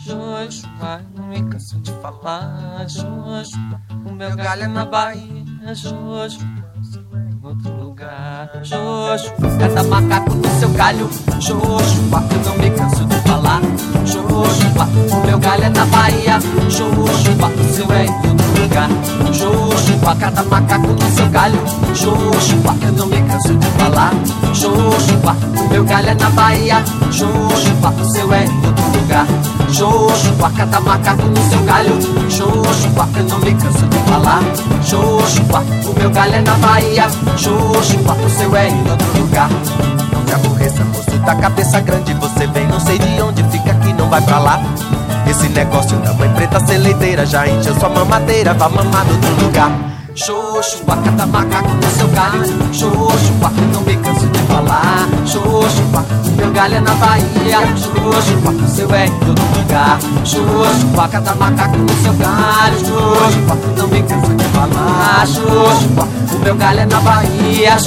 Joshua, 0.04 1.00
não 1.16 1.28
me 1.28 1.48
canso 1.48 1.80
de 1.80 1.92
falar. 2.02 2.86
Joshua, 2.86 3.80
o 4.04 4.12
meu 4.12 4.34
galho 4.34 4.64
é 4.64 4.66
na 4.66 4.84
Bahia. 4.84 5.44
Joshua, 5.76 6.26
Joshua, 8.62 9.56
cada 9.58 9.82
macaco 9.84 10.34
no 10.34 10.48
seu 10.58 10.68
galho. 10.70 11.08
Joshua, 11.38 12.22
eu 12.30 12.40
não 12.44 12.58
me 12.58 12.70
canso 12.70 13.04
de 13.06 13.16
falar. 13.20 13.60
Joshua, 14.04 14.88
o 15.12 15.26
meu 15.26 15.38
galho 15.38 15.64
é 15.64 15.68
na 15.70 15.86
Bahia. 15.86 16.38
Joshua, 16.68 17.48
o 17.48 17.72
seu 17.72 17.90
é 17.92 18.04
em 18.04 18.28
outro 18.28 18.62
lugar. 18.62 18.88
Joshua, 19.32 20.16
cada 20.16 20.42
macaco 20.42 20.88
no 20.88 21.10
seu 21.14 21.28
galho. 21.28 21.58
Joshua, 21.94 22.76
eu 22.82 22.92
não 22.92 23.06
me 23.06 23.22
canso 23.22 23.54
de 23.54 23.66
falar. 23.78 24.12
Joshua, 24.52 25.36
o 25.64 25.68
meu 25.70 25.84
galho 25.84 26.10
é 26.10 26.14
na 26.14 26.30
Bahia. 26.30 26.84
Joshua, 27.10 27.94
o 28.00 28.04
seu 28.12 28.32
é 28.32 28.44
em 28.44 28.63
lugar. 29.04 29.26
Joshua, 29.68 30.50
cada 30.56 30.80
macaco 30.80 31.22
no 31.22 31.50
seu 31.50 31.62
galho. 31.64 31.98
Eu 33.16 33.24
não 33.24 33.38
me 33.38 33.54
canso 33.54 33.86
de 33.86 33.98
falar. 33.98 34.42
Joshua, 34.82 35.64
o 35.86 35.98
meu 35.98 36.10
galho 36.10 36.34
é 36.34 36.40
na 36.40 36.54
Bahia. 36.54 37.06
Joshua, 37.36 38.14
o 38.24 38.30
seu 38.30 38.56
é 38.56 38.68
em 38.68 38.90
outro 38.90 39.20
lugar. 39.20 39.48
Não 40.12 40.26
se 40.26 40.34
aborreça, 40.34 40.84
moço 40.84 41.18
da 41.24 41.34
cabeça 41.34 41.80
grande. 41.80 42.14
Você 42.14 42.46
vem, 42.46 42.66
não 42.66 42.80
sei 42.80 42.98
de 42.98 43.22
onde 43.22 43.42
fica 43.44 43.72
aqui, 43.72 43.92
não 43.92 44.08
vai 44.08 44.20
pra 44.22 44.38
lá. 44.38 44.62
Esse 45.28 45.48
negócio 45.48 45.96
da 45.98 46.12
mãe 46.14 46.28
preta 46.30 46.64
ser 46.66 46.78
leiteira 46.78 47.24
já 47.24 47.46
encheu 47.46 47.74
sua 47.78 47.88
mamadeira, 47.88 48.54
vá 48.54 48.68
mamar 48.68 49.04
no 49.06 49.14
outro 49.14 49.44
lugar. 49.44 49.70
Joshua, 50.14 50.96
cada 51.04 51.26
macaco 51.26 51.70
no 51.74 51.90
seu 51.90 52.06
galho. 52.06 52.44
Eu 52.44 53.68
não 53.72 53.80
me 53.82 53.96
canso 53.96 54.26
de 54.28 54.38
falar. 54.42 55.08
Joshua, 55.24 56.04
meu 56.36 56.52
galho 56.52 56.76
é 56.76 56.80
na 56.80 56.94
Bahia. 56.94 57.58
O 57.74 58.68
seu 58.68 58.94
é 58.94 59.06
em 59.06 59.12
outro 59.12 59.44
lugar. 59.58 59.98
Joshua, 60.22 61.08
cada 61.08 61.34
macaco 61.34 61.76
no 61.78 61.92
seu 62.00 62.12
galho. 62.14 62.78
Eu 62.86 63.76
não 63.76 63.88
me 63.88 64.02
canso 64.04 64.32
de 64.34 64.44
falar. 64.44 65.26
Joshua, 65.26 66.08
o 66.32 66.38
meu 66.44 66.54
galho 66.54 66.80
é 66.80 66.86
na 66.86 67.00
Bahia. 67.00 67.74
O 67.76 67.80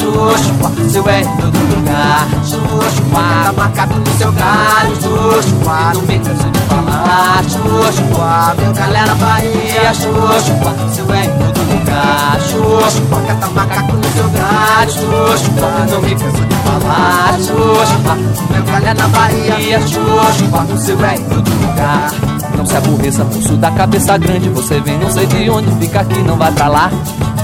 seu 0.90 1.08
é 1.08 1.22
em 1.22 1.28
outro 1.28 1.76
lugar. 1.78 2.28
Joshua, 2.44 2.92
cada 3.14 3.54
macaco 3.54 3.94
no 3.94 4.18
seu 4.18 4.32
galho. 4.34 4.98
Eu 5.02 5.94
não 5.94 6.02
me 6.02 6.20
canso 6.20 6.50
de 6.52 6.60
falar. 6.60 7.42
Joshua, 7.44 8.54
meu 8.60 8.74
galho 8.74 8.98
é 8.98 9.06
na 9.06 9.16
Bahia. 9.16 9.92
O 9.92 9.96
seu 10.94 11.10
é 11.14 11.24
em 11.24 11.30
outro 11.32 11.48
lugar. 11.48 11.57
Joshua, 11.88 13.22
cada 13.28 13.48
macaco 13.48 13.94
no 13.94 14.04
seu. 14.04 14.28
Joshua, 14.28 15.70
eu 15.80 15.92
não 15.92 16.02
me 16.02 16.16
canso 16.16 16.46
de 16.46 16.56
falar. 16.56 17.38
Joshua, 17.38 18.16
meu 18.52 18.64
galho 18.64 18.88
é 18.88 18.94
na 18.94 19.08
Bahia. 19.08 19.80
Joshua, 19.80 20.64
o 20.74 20.78
seu 20.78 21.06
é 21.06 21.16
em 21.16 21.36
outro 21.36 21.54
lugar. 21.54 22.12
Não 22.58 22.66
se 22.66 22.76
aborreça, 22.76 23.26
pulso 23.26 23.56
da 23.58 23.72
cabeça 23.72 24.18
grande. 24.18 24.50
Você 24.50 24.80
vem, 24.80 24.98
não 24.98 25.10
sei 25.10 25.26
de 25.26 25.50
onde 25.50 25.72
fica 25.80 26.02
aqui, 26.02 26.20
não 26.20 26.36
vai 26.36 26.52
pra 26.52 26.68
lá. 26.68 26.92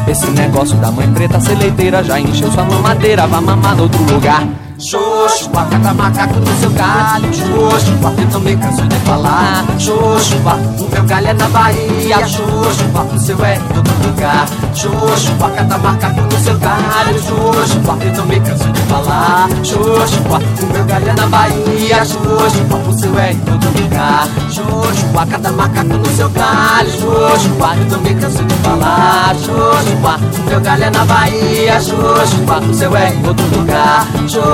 Esse 0.07 0.29
negócio 0.31 0.75
da 0.77 0.91
mãe 0.91 1.09
preta 1.13 1.39
ser 1.39 1.55
leiteira 1.55 2.03
já 2.03 2.19
encheu 2.19 2.51
sua 2.51 2.65
mamadeira, 2.65 3.25
vá 3.25 3.39
mamar 3.39 3.75
no 3.75 3.83
outro 3.83 4.03
lugar. 4.03 4.43
Joshua, 4.77 5.67
cada 5.69 5.93
macaco 5.93 6.39
no 6.39 6.59
seu 6.59 6.69
galho. 6.71 7.29
Joshua, 7.29 8.13
eu 8.33 8.39
me 8.39 8.55
canso 8.55 8.81
de 8.87 8.95
falar. 8.97 9.65
Joshua, 9.77 10.53
o 10.79 10.89
meu 10.91 11.03
galho 11.03 11.27
é 11.27 11.33
na 11.33 11.47
Bahia. 11.49 12.17
Joshua, 12.23 13.03
o 13.13 13.19
seu 13.19 13.45
é 13.45 13.55
em 13.55 13.77
outro 13.77 13.93
lugar. 14.03 14.47
Joshua, 14.73 15.49
cada 15.55 15.77
macaco 15.77 16.21
no 16.21 16.39
seu 16.39 16.57
galho. 16.57 17.13
Joshua, 17.13 17.97
eu 18.17 18.25
me 18.25 18.39
canso 18.39 18.69
de 18.71 18.81
falar. 18.81 19.47
Joshua, 19.61 20.41
o 20.61 20.73
meu 20.73 20.85
galho 20.85 21.09
é 21.09 21.13
na 21.13 21.27
Bahia. 21.27 22.03
Joshua, 22.03 22.79
o 22.87 22.93
seu 22.93 23.19
é 23.19 23.31
em 23.31 23.41
outro 23.51 23.81
lugar. 23.81 24.27
Joshua, 24.49 25.25
cada 25.29 25.51
macaco 25.51 25.93
no 25.93 26.05
seu 26.15 26.29
galho. 26.29 26.91
Joshua, 26.91 27.75
eu 27.91 27.99
me 27.99 28.15
canso 28.15 28.43
de 28.43 28.55
falar. 28.55 29.35
Joshua, 29.35 30.19
o 30.39 30.49
meu 30.49 30.61
galho 30.61 30.83
é 30.83 30.89
na 30.89 31.05
Bahia. 31.05 31.79
Joshua, 31.79 32.59
o 32.69 32.73
seu 32.73 32.97
é 32.97 33.13
em 33.13 33.27
outro 33.27 33.45
lugar. 33.55 34.07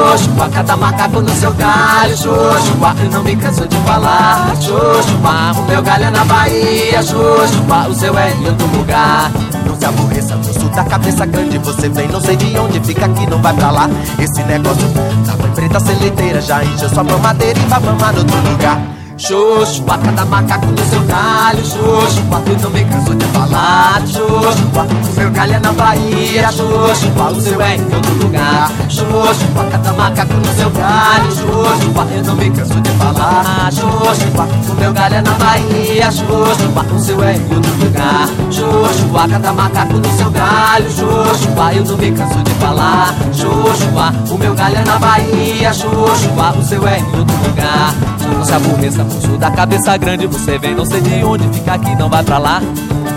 Joshua, 0.10 0.50
cada 0.50 0.76
macaco 0.76 1.22
no 1.22 1.30
seu 1.36 1.54
galho. 1.54 2.16
Eu 3.04 3.12
não 3.12 3.24
me 3.24 3.36
canso 3.36 3.68
de 3.68 3.76
falar. 3.78 4.56
Joshua, 4.56 5.52
o 5.56 5.62
meu 5.70 5.84
galho 5.84 6.06
é 6.06 6.10
na 6.10 6.26
Bahia. 6.26 7.04
Joshua, 7.04 7.88
o 7.88 7.94
seu 7.94 8.18
é 8.18 8.32
em 8.34 8.48
outro 8.48 8.66
lugar. 8.76 9.30
Não 9.68 9.76
se 9.76 9.86
aborreça, 9.86 10.36
moço 10.36 10.68
da 10.70 10.84
cabeça 10.84 11.28
grande. 11.28 11.60
Você 11.60 11.90
vem, 11.90 12.08
não 12.08 12.20
sei 12.20 12.36
de 12.36 12.58
onde 12.58 12.80
fica 12.80 13.06
aqui, 13.06 13.28
não 13.28 13.40
vai 13.40 13.54
pra 13.54 13.70
lá. 13.70 13.88
Esse 14.18 14.42
negócio 14.46 14.88
da 15.28 15.36
mãe 15.36 15.52
preta 15.54 15.80
ser 15.80 16.00
leiteira 16.00 16.42
já 16.42 16.64
encheu 16.64 16.90
sua 16.90 17.04
mamadeira 17.04 17.60
e 17.60 17.66
vai 17.68 17.80
mamar 17.80 18.12
no 18.12 18.20
outro 18.20 18.38
lugar. 18.50 18.99
Xoxo, 19.20 19.84
a 19.86 19.98
cada 19.98 20.24
macaco 20.26 20.68
no 20.68 20.86
seu 20.86 21.04
galho, 21.04 21.60
xoxo, 21.60 22.24
não 22.64 22.70
me 22.70 22.86
canso 22.86 23.14
de 23.14 23.26
falar, 23.26 24.02
xoxo, 24.08 24.64
o 25.02 25.14
seu 25.14 25.30
galho 25.32 25.54
é 25.56 25.60
na 25.60 25.74
Bahia, 25.74 26.50
xoxo, 26.54 27.08
o 27.36 27.42
seu 27.42 27.62
é 27.62 27.76
em 27.76 27.82
outro 27.84 28.14
lugar, 28.24 28.72
xoxo, 28.88 29.46
a 29.60 29.64
cada 29.72 29.92
macaco 29.92 30.34
no 30.36 30.54
seu 30.56 30.70
galho, 30.70 31.32
xoxo, 31.34 32.16
eu 32.16 32.24
não 32.24 32.36
me 32.36 32.50
canso 32.50 32.80
de 32.80 32.90
falar, 32.92 33.70
xoxo, 33.74 34.72
o 34.72 34.76
meu 34.76 34.94
galho 34.94 35.16
é 35.16 35.22
na 35.22 35.32
Bahia, 35.34 36.12
xoxo, 36.12 36.96
o 36.96 37.00
seu 37.00 37.22
é 37.22 37.36
em 37.36 37.54
outro 37.54 37.74
lugar, 37.84 38.30
xoxo, 38.50 39.18
a 39.18 39.28
cada 39.28 39.52
macaco 39.52 39.94
no 39.96 40.18
seu 40.18 40.32
galho, 40.32 40.90
xoxo, 40.90 41.50
eu 41.76 41.84
não 41.84 41.98
me 41.98 42.12
canso 42.14 42.42
de 42.42 42.52
falar, 42.52 43.14
xoxo, 43.34 44.34
o 44.34 44.38
meu 44.38 44.56
galho 44.56 44.78
é 44.78 44.86
na 44.86 44.98
Bahia, 44.98 45.74
xoxo, 45.74 46.30
o 46.58 46.64
seu 46.64 46.88
é 46.88 47.00
em 47.00 47.04
outro 47.04 47.36
lugar, 47.46 47.94
não 48.30 48.46
se 48.46 48.54
moço 49.10 49.38
da 49.38 49.52
cabeça 49.52 49.98
grande 49.98 50.28
Você 50.28 50.58
vem 50.58 50.76
não 50.76 50.86
sei 50.86 51.02
de 51.02 51.24
onde, 51.24 51.48
fica 51.50 51.74
aqui, 51.74 51.96
não 51.96 52.10
vai 52.10 52.24
pra 52.24 52.38
lá. 52.38 52.62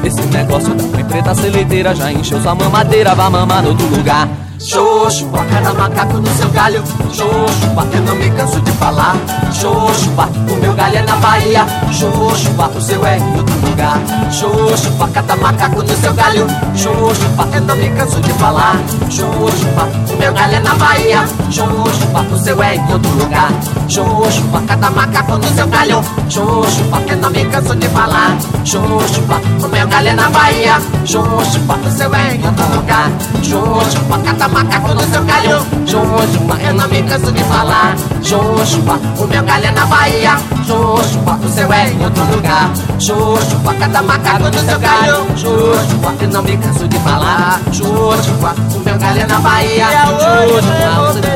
Esse 0.05 0.23
negócio 0.23 0.75
da 0.75 0.85
mãe 0.85 1.05
preta 1.05 1.35
seleiteira 1.35 1.95
Já 1.95 2.13
encheu 2.13 2.41
sua 2.41 2.55
mamadeira, 2.55 3.15
vá 3.15 3.31
mamar 3.31 3.63
no 3.63 3.71
outro 3.71 3.87
lugar 3.87 4.29
Xoxupa, 4.63 5.45
cada 5.51 5.75
macaco 5.75 6.19
no 6.19 6.29
seu 6.37 6.49
galho 6.51 6.85
Xoxupa, 7.13 7.85
eu 7.93 8.01
não 8.03 8.15
me 8.15 8.31
canso 8.31 8.61
de 8.61 8.71
falar 8.73 9.17
Xoxupa, 9.53 10.29
o 10.49 10.57
meu 10.61 10.73
galho 10.75 10.99
é 10.99 11.03
na 11.03 11.17
Bahia 11.17 11.67
Xoxupa, 11.91 12.69
o 12.69 12.81
seu 12.81 13.05
é 13.05 13.19
em 13.19 13.37
outro 13.37 13.55
lugar 13.67 13.99
Xoxupa, 14.31 15.09
cada 15.09 15.35
macaco 15.35 15.83
no 15.83 15.97
seu 15.97 16.15
galho 16.15 16.47
Xoxupa, 16.77 17.49
eu 17.53 17.61
não 17.63 17.75
me 17.75 17.91
canso 17.91 18.21
de 18.21 18.33
falar 18.35 18.77
Xoxupa, 19.11 19.89
o 20.13 20.17
meu 20.17 20.33
galho 20.33 20.55
é 20.55 20.61
na 20.61 20.75
Bahia 20.77 21.25
Xoxupa, 21.51 22.21
o 22.31 22.39
seu 22.39 22.63
é 22.63 22.77
em 22.77 22.93
outro 22.93 23.11
lugar 23.19 23.51
Xoxupa, 23.89 24.63
cada 24.69 24.91
macaco 24.91 25.39
no 25.39 25.49
seu 25.57 25.67
galho 25.67 26.05
Xoxupa, 26.29 27.03
eu 27.09 27.17
não 27.17 27.31
me 27.31 27.45
canso 27.47 27.75
de 27.75 27.89
falar 27.89 28.39
Xoxupa, 28.65 29.41
o 29.61 29.69
meu 29.69 29.89
galho 29.89 30.09
é 30.09 30.15
na 30.15 30.31
Bahia 30.31 30.81
Xoxupa, 31.05 31.79
o 31.85 31.91
seu 31.91 32.15
é 32.15 32.37
em 32.37 32.47
outro 32.47 32.77
lugar 32.77 33.11
Xoxupa, 33.43 34.19
cada 34.25 34.52
macaco 34.53 34.95
no 34.95 35.01
seu 35.03 35.25
galho 35.25 35.67
Jojuba, 35.87 36.59
eu 36.63 36.75
não 36.75 36.89
me 36.89 37.03
canso 37.03 37.33
de 37.33 37.43
falar 37.45 37.97
Jojuba, 38.23 39.01
o 39.19 39.27
meu 39.27 39.43
galho 39.43 39.67
é 39.67 39.71
na 39.71 39.87
Bahia 39.87 40.37
Jojuba, 40.67 41.39
o 41.43 41.49
seu 41.49 41.73
é 41.73 41.91
em 41.91 42.05
outro 42.05 42.25
lugar 42.25 42.71
Jojuba, 42.99 43.75
cada 43.75 44.03
macaco 44.03 44.45
no 44.45 44.59
seu 44.59 44.79
galho 44.79 45.27
Jojuba, 45.37 46.15
eu 46.21 46.29
não 46.29 46.43
me 46.43 46.57
canso 46.57 46.87
de 46.87 46.99
falar 47.01 47.61
Jojuba, 47.73 48.55
o 48.75 48.79
meu 48.81 48.99
galho 48.99 49.21
é 49.21 49.27
na 49.27 49.41
Bahia 49.41 49.87
Jojuba, 49.91 50.59
o 50.59 50.63
seu 50.63 50.73
é 50.73 50.85
em 50.85 50.99
outro 50.99 51.31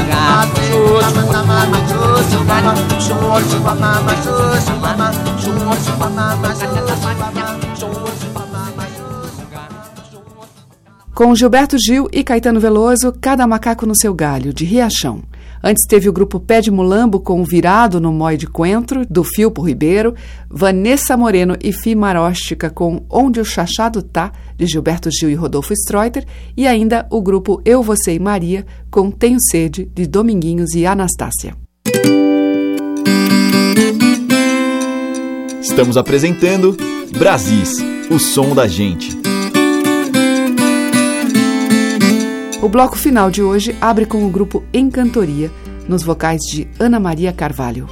lugar 0.00 0.48
Jojuba, 0.70 1.42
mama, 1.44 1.78
Jojuba, 1.88 2.60
Jojuba, 3.40 3.74
mama, 3.74 4.16
Jojuba, 4.24 4.96
Jojuba, 5.38 6.08
mama, 6.10 6.54
Jojuba, 6.54 7.63
Com 11.14 11.32
Gilberto 11.32 11.76
Gil 11.78 12.08
e 12.12 12.24
Caetano 12.24 12.58
Veloso, 12.58 13.14
Cada 13.20 13.46
Macaco 13.46 13.86
no 13.86 13.96
Seu 13.96 14.12
Galho, 14.12 14.52
de 14.52 14.64
Riachão. 14.64 15.22
Antes 15.62 15.84
teve 15.86 16.08
o 16.08 16.12
grupo 16.12 16.40
Pé 16.40 16.60
de 16.60 16.72
Mulambo 16.72 17.20
com 17.20 17.44
Virado 17.44 18.00
no 18.00 18.12
Mói 18.12 18.36
de 18.36 18.48
Coentro, 18.48 19.06
do 19.08 19.22
Filpo 19.22 19.62
Ribeiro, 19.62 20.12
Vanessa 20.50 21.16
Moreno 21.16 21.56
e 21.62 21.72
Fi 21.72 21.94
Maróstica 21.94 22.68
com 22.68 23.06
Onde 23.08 23.38
o 23.38 23.44
Chachado 23.44 24.02
Tá, 24.02 24.32
de 24.56 24.66
Gilberto 24.66 25.08
Gil 25.08 25.30
e 25.30 25.34
Rodolfo 25.34 25.72
Streuter, 25.72 26.26
e 26.56 26.66
ainda 26.66 27.06
o 27.08 27.22
grupo 27.22 27.62
Eu, 27.64 27.80
Você 27.80 28.14
e 28.14 28.18
Maria 28.18 28.66
com 28.90 29.08
Tenho 29.08 29.38
Sede, 29.40 29.88
de 29.94 30.08
Dominguinhos 30.08 30.74
e 30.74 30.84
Anastácia. 30.84 31.56
Estamos 35.62 35.96
apresentando 35.96 36.76
Brasis, 37.16 37.78
o 38.10 38.18
som 38.18 38.52
da 38.52 38.66
gente. 38.66 39.33
O 42.64 42.68
bloco 42.70 42.96
final 42.96 43.30
de 43.30 43.42
hoje 43.42 43.76
abre 43.78 44.06
com 44.06 44.26
o 44.26 44.30
grupo 44.30 44.64
Encantoria, 44.72 45.50
nos 45.86 46.02
vocais 46.02 46.40
de 46.50 46.66
Ana 46.80 46.98
Maria 46.98 47.30
Carvalho. 47.30 47.86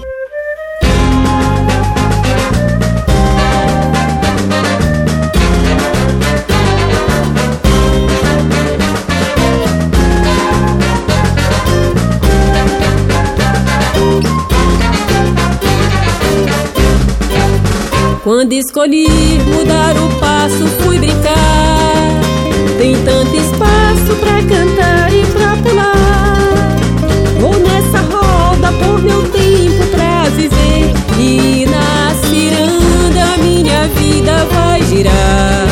Quando 18.24 18.54
escolhi 18.54 19.06
mudar 19.54 19.94
o 19.98 20.18
passo, 20.18 20.66
fui 20.82 20.98
brincar. 20.98 21.32
Tem 22.78 22.94
tanto 23.04 23.36
espaço 23.36 23.71
pra 24.16 24.42
cantar 24.42 25.12
e 25.12 25.24
pra 25.26 25.56
pular. 25.62 26.76
Vou 27.40 27.58
nessa 27.58 28.00
roda 28.00 28.72
por 28.72 29.02
meu 29.02 29.22
tempo 29.28 29.84
pra 29.90 30.24
viver. 30.30 30.92
E 31.18 31.66
na 31.66 32.14
ciranda 32.28 33.36
minha 33.42 33.88
vida 33.88 34.46
vai 34.52 34.82
girar. 34.82 35.66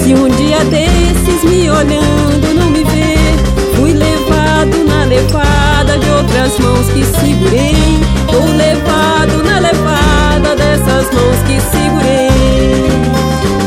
Se 0.00 0.14
um 0.14 0.28
dia 0.28 0.64
desses 0.64 1.44
me 1.44 1.70
olhando 1.70 2.54
não 2.54 2.70
me 2.70 2.84
ver, 2.84 3.36
fui 3.76 3.92
levado 3.92 4.84
na 4.86 5.04
levada 5.04 5.98
de 5.98 6.10
outras 6.10 6.58
mãos 6.58 6.86
que 6.88 7.04
segurei. 7.04 8.00
Tô 8.30 8.44
levado 8.56 9.42
na 9.44 9.58
levada 9.58 10.56
dessas 10.56 11.12
mãos 11.12 11.38
que 11.46 11.60
segurei. 11.70 12.30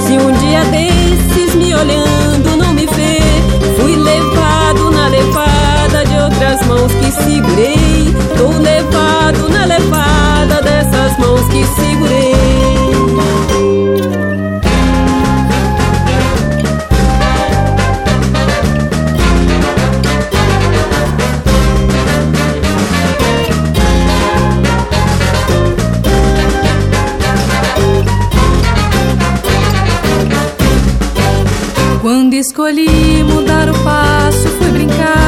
Se 0.06 0.14
um 0.14 0.32
dia 0.32 0.64
desses 0.66 1.56
me 1.56 1.74
olhando 1.74 2.35
mãos 6.66 6.92
que 6.94 7.12
segurei. 7.12 8.14
Tô 8.38 8.58
levado 8.60 9.50
na 9.50 9.66
levada 9.66 10.62
dessas 10.62 11.18
mãos 11.18 11.46
que 11.50 11.64
segurei. 11.76 12.36
Quando 32.02 32.34
escolhi 32.36 33.24
mudar 33.24 33.68
o 33.68 33.74
passo, 33.84 34.48
fui 34.60 34.70
brincar. 34.70 35.25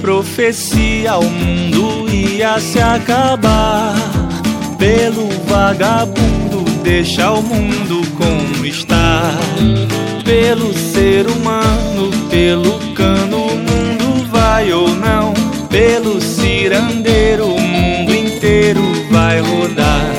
Profecia, 0.00 1.16
o 1.16 1.24
mundo 1.24 2.08
ia 2.12 2.58
se 2.60 2.80
acabar. 2.80 3.94
Pelo 4.78 5.28
vagabundo, 5.46 6.64
deixa 6.82 7.32
o 7.32 7.42
mundo 7.42 8.02
como 8.16 8.64
está. 8.64 9.32
Pelo 10.24 10.72
ser 10.72 11.26
humano, 11.26 12.10
pelo 12.30 12.78
cano, 12.94 13.46
o 13.46 13.56
mundo 13.56 14.28
vai 14.30 14.72
ou 14.72 14.88
não. 14.88 15.34
Pelo 15.68 16.20
cirandeiro, 16.20 17.46
o 17.46 17.60
mundo 17.60 18.14
inteiro 18.14 18.82
vai 19.10 19.40
rodar. 19.40 20.10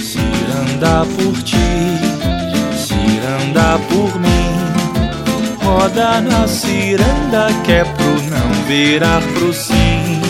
Ciranda 0.00 1.06
por 1.16 1.42
ti, 1.42 1.56
ciranda 2.76 3.78
por 3.88 4.18
mim. 4.20 4.38
Roda 5.62 6.20
na 6.20 6.48
ciranda 6.48 7.48
que 7.64 7.72
é 7.72 7.84
pro 7.84 8.17
virar 8.68 9.22
pro 9.32 9.52
sim. 9.52 10.20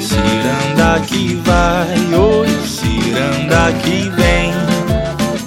Ciranda 0.00 1.00
que 1.06 1.36
vai, 1.36 2.18
oi, 2.18 2.48
ciranda 2.66 3.72
que 3.82 4.10
vem. 4.10 4.50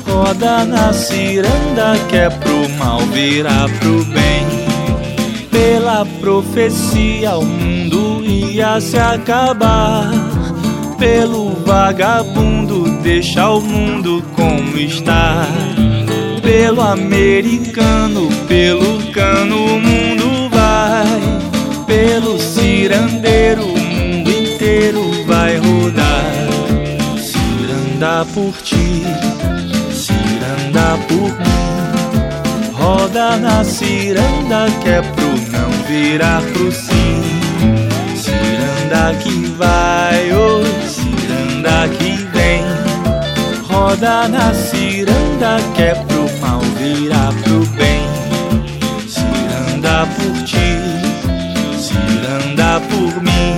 Roda 0.08 0.64
na 0.64 0.94
ciranda 0.94 1.98
que 2.08 2.16
é 2.16 2.30
pro 2.30 2.70
mal 2.78 3.00
virar 3.00 3.70
pro 3.80 4.06
bem. 4.06 4.46
Pela 5.52 6.06
profecia 6.22 7.36
o 7.36 7.46
mundo 7.46 8.24
ia 8.26 8.80
se 8.80 8.98
acabar. 8.98 10.10
Pelo 10.98 11.50
vagabundo 11.66 13.02
deixa 13.02 13.50
o 13.50 13.60
mundo 13.60 14.24
como 14.34 14.78
está. 14.78 15.46
Pelo 16.42 16.82
americano, 16.82 18.30
pelo 18.48 19.12
cano 19.12 19.66
o 19.66 19.82
mundo. 19.82 20.03
Pelo 22.06 22.38
cirandeiro 22.38 23.64
o 23.64 23.80
mundo 23.80 24.30
inteiro 24.30 25.10
vai 25.26 25.56
rodar. 25.56 26.34
Ciranda 27.18 28.26
por 28.34 28.54
ti, 28.62 29.04
ciranda 29.90 30.98
por 31.08 31.32
mim. 31.40 32.72
Roda 32.74 33.38
na 33.38 33.64
ciranda 33.64 34.66
que 34.82 34.90
é 34.90 35.02
pro 35.02 35.30
não 35.30 35.70
virar 35.88 36.42
pro 36.52 36.70
sim. 36.74 37.22
Ciranda 38.18 39.18
que 39.24 39.46
vai, 39.58 40.30
oi, 40.34 40.66
ciranda 40.86 41.88
que 41.88 42.18
vem. 42.34 42.64
Roda 43.70 44.28
na 44.28 44.54
ciranda 44.54 45.58
que 45.74 45.82
é 45.82 45.96
pro 45.96 46.30
mal 46.42 46.60
virar 46.78 47.34
pro 47.44 47.66
bem. 47.78 48.02
Ciranda 49.08 50.06
por 50.18 50.44
ti, 50.44 50.93
por 52.90 53.22
mim. 53.22 53.58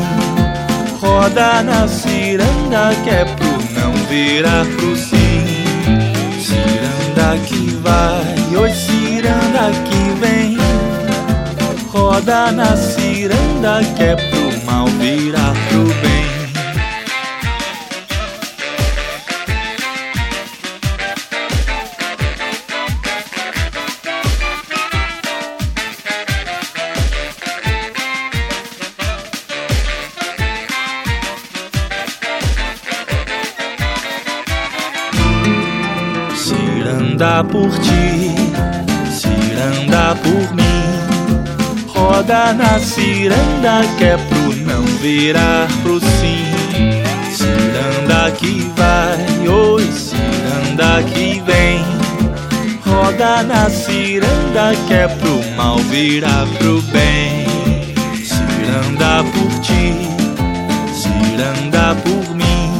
Roda 1.01 1.63
na 1.63 1.87
ciranda 1.87 2.91
que 3.03 3.09
é 3.09 3.25
pro 3.25 3.55
não 3.79 3.93
virar 4.09 4.65
pro 4.65 4.95
sim. 4.95 5.45
Ciranda 6.39 7.37
que 7.45 7.75
vai, 7.81 8.57
oi 8.57 8.71
ciranda 8.71 9.71
que 9.85 10.19
vem. 10.19 10.57
Roda 11.89 12.51
na 12.51 12.75
ciranda 12.75 13.81
que 13.95 14.03
é 14.03 14.15
pro 14.15 14.65
mal 14.65 14.87
virar 14.87 15.53
pro 15.69 15.83
bem. 16.01 16.24
Ciranda 37.35 37.43
por 37.51 37.69
ti, 37.79 38.31
ciranda 39.11 40.15
por 40.23 40.55
mim. 40.55 41.85
Roda 41.85 42.53
na 42.53 42.79
ciranda 42.79 43.81
que 43.97 44.05
é 44.05 44.17
pro 44.17 44.55
não 44.55 44.83
virar 45.01 45.67
pro 45.83 45.99
sim. 45.99 46.45
Ciranda 47.33 48.31
que 48.31 48.71
vai, 48.77 49.49
oi, 49.49 49.83
ciranda 49.91 51.03
que 51.03 51.41
vem. 51.45 51.83
Roda 52.85 53.43
na 53.43 53.69
ciranda 53.69 54.73
que 54.87 54.93
é 54.93 55.07
pro 55.09 55.43
mal 55.57 55.77
virar 55.79 56.47
pro 56.57 56.81
bem. 56.83 57.45
Ciranda 58.23 59.25
por 59.33 59.59
ti, 59.59 60.07
ciranda 60.93 61.95
por 61.95 62.33
mim. 62.33 62.71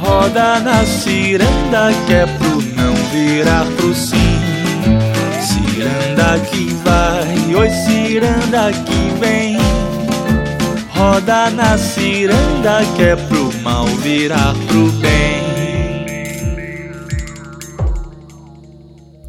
Roda 0.00 0.58
na 0.58 0.84
ciranda 0.84 1.92
que 2.08 2.12
é 2.12 2.26
pro 2.26 2.71
virar 3.12 3.66
pro 3.76 3.94
sim. 3.94 4.16
Ciranda 5.40 6.40
que 6.50 6.64
vai, 6.82 7.54
oi 7.54 7.70
ciranda 7.70 8.72
que 8.72 9.20
vem. 9.20 9.56
Roda 10.96 11.50
na 11.50 11.76
ciranda 11.76 12.80
que 12.96 13.02
é 13.02 13.16
pro 13.16 13.52
mal 13.62 13.86
virar 13.86 14.54
pro 14.66 14.90
bem. 14.92 15.42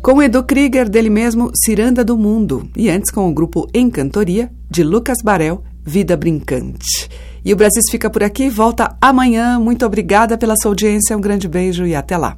Com 0.02 0.22
Edu 0.22 0.44
Krieger, 0.44 0.90
dele 0.90 1.10
mesmo, 1.10 1.52
Ciranda 1.56 2.04
do 2.04 2.18
Mundo. 2.18 2.70
E 2.76 2.90
antes 2.90 3.10
com 3.10 3.30
o 3.30 3.34
grupo 3.34 3.68
Encantoria, 3.74 4.52
de 4.70 4.84
Lucas 4.84 5.20
Barel, 5.24 5.64
Vida 5.82 6.18
Brincante. 6.18 7.10
E 7.44 7.54
o 7.54 7.56
Brasil 7.56 7.82
fica 7.90 8.10
por 8.10 8.22
aqui, 8.22 8.50
volta 8.50 8.98
amanhã. 9.00 9.58
Muito 9.60 9.86
obrigada 9.86 10.38
pela 10.38 10.56
sua 10.62 10.72
audiência, 10.72 11.18
um 11.18 11.22
grande 11.22 11.48
beijo 11.48 11.86
e 11.86 11.96
até 11.96 12.18
lá. 12.18 12.38